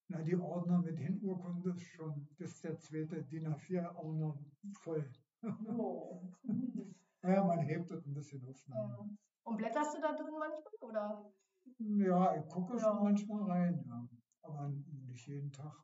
[0.10, 4.38] na die Ordner mit den Urkunden ist schon, das ist der zweite DIN A4 Ordner
[4.82, 5.10] voll.
[5.44, 6.32] Oh.
[7.24, 8.68] Ja, man hebt das ein bisschen auf.
[8.70, 8.76] Ne?
[8.76, 9.06] Ja.
[9.44, 10.74] Und blätterst du da drin manchmal?
[10.82, 11.34] Oder?
[11.80, 12.80] Ja, ich gucke Ja.
[12.80, 14.08] schon manchmal rein, ja.
[14.44, 15.84] aber nicht jeden Tag.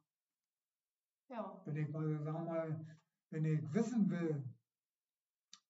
[1.29, 1.61] Ja.
[1.65, 2.85] Wenn ich mal, sag mal,
[3.31, 4.43] wenn ich wissen will,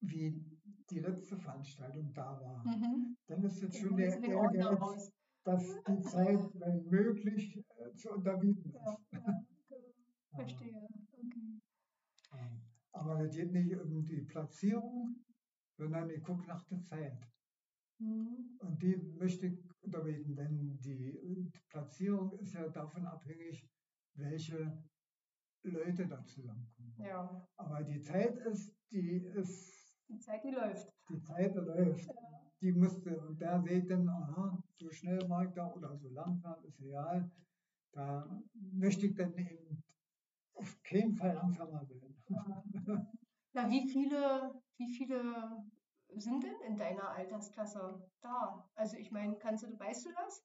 [0.04, 0.44] wie
[0.90, 3.16] die letzte Veranstaltung da war, Mhm.
[3.28, 5.12] dann ist jetzt schon der Ehrgeiz,
[5.44, 9.12] dass die Zeit, wenn möglich, äh, zu unterbieten Ja, ist.
[9.12, 9.44] ja, genau.
[10.36, 10.88] verstehe.
[12.32, 12.62] Okay.
[12.92, 15.16] Aber es geht nicht um die Platzierung,
[15.78, 17.18] sondern ich gucke nach der Zeit.
[18.00, 18.58] Mhm.
[18.60, 23.68] Und die möchte ich unterbieten, denn die Platzierung ist ja davon abhängig,
[24.16, 24.84] welche
[25.64, 26.94] Leute da zusammenkommen.
[27.00, 30.88] Ja, Aber die Zeit ist, die ist, die Zeit, die läuft.
[31.10, 32.08] die Zeit läuft.
[32.08, 32.14] Ja.
[32.62, 36.64] Die musste, und da seht dann, aha, so schnell mag ich da oder so langsam
[36.64, 37.30] ist egal.
[37.92, 39.84] Da möchte ich dann eben
[40.54, 42.24] auf keinen Fall langsamer werden.
[42.30, 42.64] Ja.
[43.54, 45.66] Na, wie viele, wie viele
[46.16, 48.70] sind denn in deiner Altersklasse da?
[48.76, 50.44] Also ich meine, kannst du, weißt du das?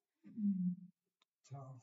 [1.45, 1.81] Tja,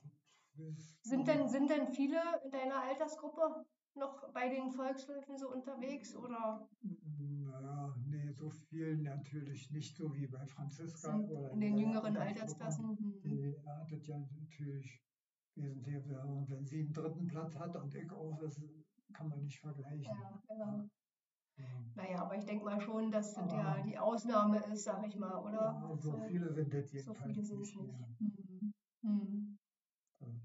[0.53, 3.65] bis- Sind denn, sind denn viele in deiner Altersgruppe
[3.95, 10.27] noch bei den Volksläufen so unterwegs oder Naja, nee, so viel natürlich nicht so wie
[10.27, 12.17] bei Franziska sind oder in den jüngeren.
[12.17, 12.97] Altersklassen?
[12.97, 13.21] Hm.
[13.23, 15.01] Die hattet ja natürlich
[15.55, 18.61] wesentlich, wenn sie einen dritten Platz hat und ich auch, das
[19.13, 20.03] kann man nicht vergleichen.
[20.03, 20.89] Ja, ja.
[21.57, 21.65] Ja.
[21.95, 25.37] Naja, aber ich denke mal schon, dass das ja die Ausnahme ist, sag ich mal,
[25.37, 25.53] oder?
[25.53, 27.93] Ja, so viele sind jetzt so jedenfalls viele sind es nicht.
[28.19, 28.73] Hm.
[29.03, 29.57] Hm.
[30.19, 30.41] Und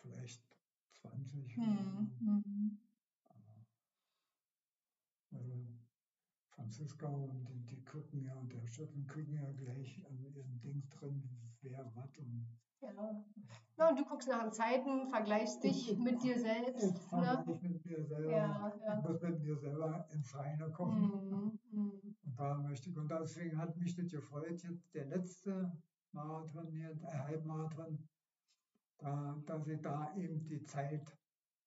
[0.00, 0.42] Vielleicht
[1.60, 1.66] 20.
[1.66, 2.10] Hm.
[2.20, 2.78] Hm.
[5.32, 5.66] Also
[6.54, 10.88] Franziska und die, die gucken ja und der Steffen gucken ja gleich an ihren Dings
[10.90, 11.22] drin,
[11.62, 12.46] wer was und
[12.82, 13.24] Ja.
[13.76, 16.98] Na, und du guckst nach den Zeiten, vergleichst dich mit dir ich selbst.
[17.10, 17.44] fange Ne?
[17.46, 19.00] nicht mit mir selber, Ja, ich ja.
[19.00, 21.12] muss mit mir selber ins Reine kommen.
[21.12, 21.58] Hm.
[21.72, 22.16] Hm.
[22.24, 25.72] Und da möchte ich, und deswegen hat mich das gefreut, jetzt der letzte
[26.12, 28.08] Marathon hier, der Halbmarathon,
[28.98, 31.16] da, dass ich da eben die Zeit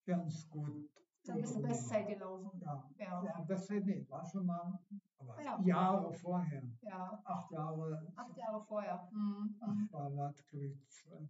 [0.06, 0.90] ganz gut.
[1.26, 2.60] Da bist du überwunden Bestzeit gelaufen.
[2.60, 3.24] Ja, Ja.
[3.24, 4.78] ja, Bestzeit nicht, war schon mal,
[5.20, 5.60] aber Ja.
[5.62, 7.22] Jahre vorher, Ja.
[7.24, 9.08] acht Jahre, Acht Jahre vorher.
[9.12, 9.56] Hm.
[9.62, 9.90] Hm.
[9.94, 11.30] ach, war das, glaube ich, zwei,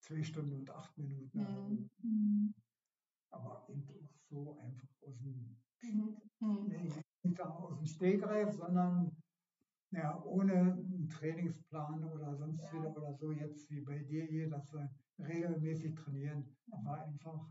[0.00, 1.38] zwei- Stunden und acht Minuten.
[1.38, 1.90] Hm.
[2.00, 2.54] Hm.
[3.30, 6.16] Aber eben auch so einfach aus dem Hm.
[6.40, 6.68] Hm.
[6.68, 6.90] nee,
[7.24, 9.14] nicht aus dem Stegreif, sondern
[9.96, 14.72] ja, ohne einen Trainingsplan oder sonst wieder oder so jetzt wie bei dir hier, dass
[14.72, 17.50] wir regelmäßig trainieren, aber einfach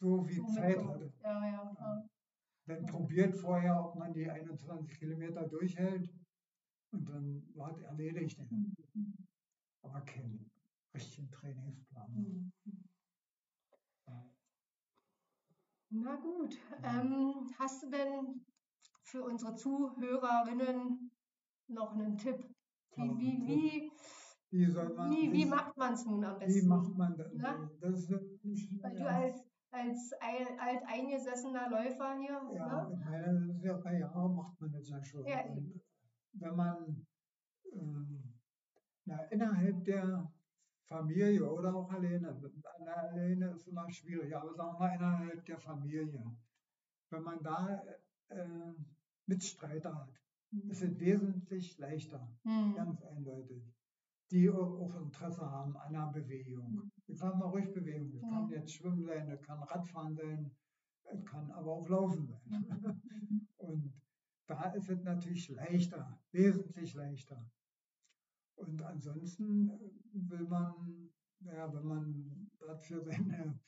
[0.00, 1.12] so wie Zeit hatte.
[1.22, 2.08] Ja, ja.
[2.66, 6.08] Dann probiert vorher, ob man die 21 Kilometer durchhält
[6.92, 8.38] und dann war es erledigt.
[8.48, 8.74] Hm.
[9.82, 10.50] Aber keinen
[10.94, 12.14] richtigen Trainingsplan.
[12.14, 12.52] Hm.
[14.06, 14.30] Ja.
[15.90, 16.56] Na gut.
[16.82, 18.46] Ähm, hast du denn
[19.02, 21.10] für unsere Zuhörerinnen
[21.68, 22.36] noch einen Tipp?
[22.96, 23.92] Wie, Ja, wie, wie,
[24.50, 26.68] Wie man wie, wie macht man es nun am wie besten?
[26.68, 27.32] macht man das?
[27.34, 27.70] Na?
[27.80, 32.96] Das ist nicht, Weil du ja, als, als ein, alteingesessener Läufer hier, Ja, ne?
[33.04, 35.26] meine, das ist ja bei Jahren macht man das ja schon.
[35.26, 35.80] Ja, Und
[36.34, 37.06] wenn man
[37.72, 38.34] ähm,
[39.06, 40.32] na, innerhalb der
[40.86, 42.40] Familie oder auch alleine,
[42.86, 46.36] alleine ist immer schwierig, aber sagen wir innerhalb der Familie,
[47.10, 47.82] wenn man da
[48.28, 48.72] äh,
[49.26, 50.12] Mitstreiter hat,
[50.68, 52.74] es wesentlich leichter, Hm.
[52.74, 53.62] ganz eindeutig,
[54.30, 56.90] die auch, Interesse haben an einer Bewegung.
[57.06, 58.52] Ich sage mal ruhig Bewegung, das kann Mhm.
[58.52, 60.50] jetzt Schwimmen sein, das kann Radfahren sein,
[61.04, 62.40] es kann aber auch Laufen sein.
[62.46, 62.66] Mhm.
[63.58, 63.92] Und
[64.46, 67.44] da ist es natürlich leichter, wesentlich leichter.
[68.56, 69.78] Und ansonsten äh,
[70.12, 73.60] will man, ja, wenn man das für seine,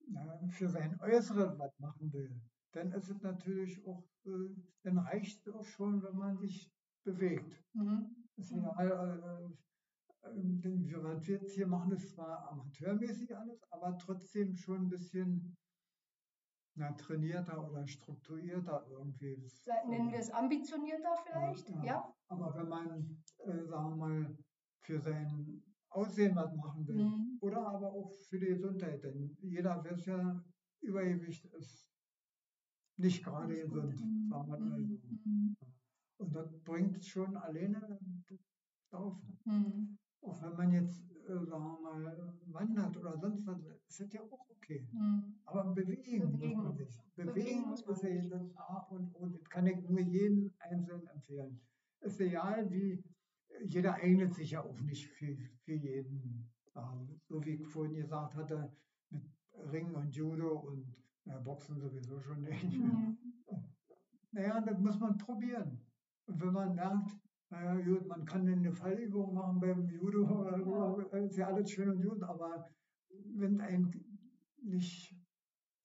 [0.08, 2.40] ja, für sein Äußeres was machen will,
[2.72, 6.70] dann ist es natürlich auch, äh, dann reicht es auch schon, wenn man sich
[7.04, 7.64] bewegt.
[7.74, 8.14] Mhm.
[8.36, 9.54] Ist egal,
[10.22, 14.88] äh, äh, was wir jetzt hier machen, ist zwar amateurmäßig alles, aber trotzdem schon ein
[14.88, 15.56] bisschen
[16.74, 19.36] na, trainierter oder strukturierter irgendwie.
[19.88, 21.68] Nennen wir es ambitionierter vielleicht?
[21.68, 21.84] ja.
[21.84, 22.14] Ja?
[22.28, 24.38] Aber wenn man, äh, sagen wir mal,
[24.80, 27.38] für sein Aussehen was machen will, Mhm.
[27.40, 30.44] oder aber auch für die Gesundheit, denn jeder weiß ja,
[30.80, 31.87] Übergewicht ist
[32.98, 34.28] nicht gerade gesund, Mhm.
[34.28, 34.98] sagen wir mal so.
[36.18, 37.98] Und das bringt schon alleine
[38.90, 39.16] darauf.
[39.44, 39.98] Mhm.
[40.20, 44.20] Auch wenn man jetzt, äh, sagen wir mal, wandert oder sonst was, ist das ja
[44.22, 44.88] auch okay.
[44.92, 45.36] Mhm.
[45.44, 46.54] Aber bewegen, Bewegen.
[46.56, 47.00] muss man sich.
[47.14, 48.28] Bewegen muss man sich.
[48.28, 49.26] das A und O.
[49.28, 51.60] Das kann ich nur jedem Einzelnen empfehlen.
[52.00, 53.02] Ist egal, wie
[53.64, 56.50] jeder eignet sich ja auch nicht für, für jeden.
[56.76, 58.72] Ähm, so wie ich vorhin gesagt hatte,
[59.10, 59.22] mit
[59.72, 60.94] Ring und Judo und
[61.28, 62.78] ja, Boxen sowieso schon nicht.
[62.78, 63.16] Mhm.
[64.30, 65.80] Naja, das muss man probieren.
[66.26, 67.18] Und wenn man merkt,
[67.48, 71.88] naja, gut, man kann eine Fallübung machen beim Judo oder so, ist ja alles schön
[71.88, 72.68] und gut, aber
[73.08, 73.90] wenn ein
[74.60, 75.16] nicht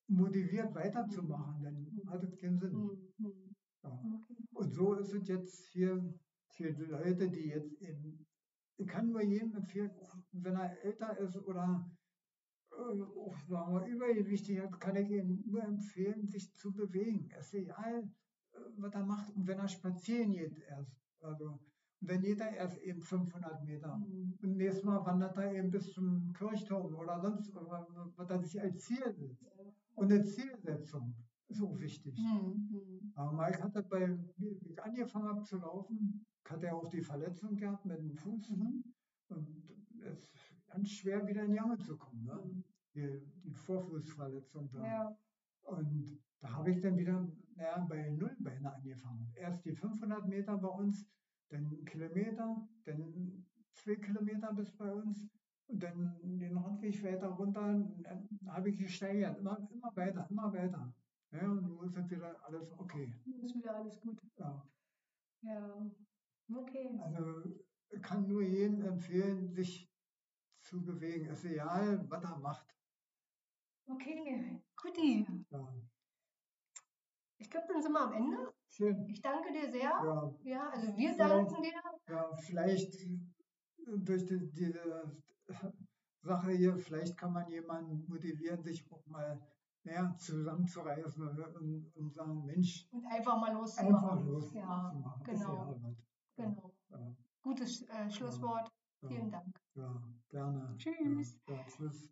[0.07, 2.73] motiviert weiterzumachen, dann hat es keinen Sinn.
[3.17, 3.55] Mhm.
[3.83, 4.03] Ja.
[4.51, 6.13] Und so ist es jetzt hier
[6.49, 8.25] für die Leute, die jetzt in,
[8.77, 9.91] ich kann nur jedem empfehlen,
[10.33, 11.89] wenn er älter ist oder
[13.47, 17.29] sagen wir, übergewichtig hat, kann ich ihm nur empfehlen, sich zu bewegen.
[17.37, 18.03] Es ist egal,
[18.53, 19.35] äh, was er macht.
[19.35, 20.95] Und wenn er spazieren geht erst.
[21.21, 21.59] Also,
[22.01, 23.95] dann geht er erst eben 500 Meter.
[23.97, 24.37] Mhm.
[24.41, 28.83] Und nächstes Mal wandert er eben bis zum Kirchturm oder sonst, was er sich als
[28.83, 29.45] Ziel setzt.
[29.95, 31.15] Und eine Zielsetzung
[31.47, 32.17] ist auch wichtig.
[32.17, 33.13] Mhm.
[33.15, 37.55] Aber Mike hatte bei, wie ich angefangen habe zu laufen, hat er auch die Verletzung
[37.55, 38.49] gehabt mit dem Fuß.
[38.49, 38.83] Mhm.
[39.29, 39.47] Und
[40.01, 42.23] es ganz schwer wieder in die Jange zu kommen.
[42.25, 42.35] Ne?
[42.35, 42.63] Mhm.
[42.95, 44.85] Die, die Vorfußverletzung da.
[44.85, 45.17] Ja.
[45.63, 49.31] Und da habe ich dann wieder naja, bei Nullbeine angefangen.
[49.35, 51.07] Erst die 500 Meter bei uns,
[51.49, 55.29] dann einen Kilometer, dann zwei Kilometer bis bei uns
[55.67, 57.61] und dann den Rundweg weiter runter.
[58.01, 60.93] Dann habe ich gesteigert, immer, immer weiter, immer weiter.
[61.31, 63.13] Ja, und nun ist wieder alles okay.
[63.41, 64.21] Ist wieder alles gut.
[64.37, 64.67] Ja.
[65.41, 65.91] Ja.
[66.53, 66.99] Okay.
[67.01, 67.43] Also
[68.01, 69.92] kann nur jedem empfehlen, sich
[70.73, 71.29] zu bewegen.
[71.29, 72.65] Es ist egal, was er macht.
[73.85, 74.59] Okay.
[74.75, 75.25] Guti.
[75.51, 75.73] Ja.
[77.37, 78.53] Ich glaube, dann sind wir am Ende.
[78.69, 79.05] Schön.
[79.07, 79.81] Ich danke dir sehr.
[79.81, 81.73] Ja, Ja, also wir danken dir.
[82.07, 82.95] ja, vielleicht
[83.85, 85.11] durch die, diese
[86.21, 89.39] Sache hier, vielleicht kann man jemanden motivieren, sich auch mal
[89.83, 93.95] naja, zusammenzureißen und, und sagen, Mensch, Und einfach mal loszumachen.
[93.95, 95.75] einfach los Ja, genau.
[96.35, 96.73] genau.
[96.89, 98.71] Ja, Gutes äh, Schlusswort.
[99.07, 99.59] Vielen Dank.
[99.75, 100.75] ja, gerne.
[100.77, 101.39] Tschüss.
[101.47, 102.09] Ja, ja, tschüss.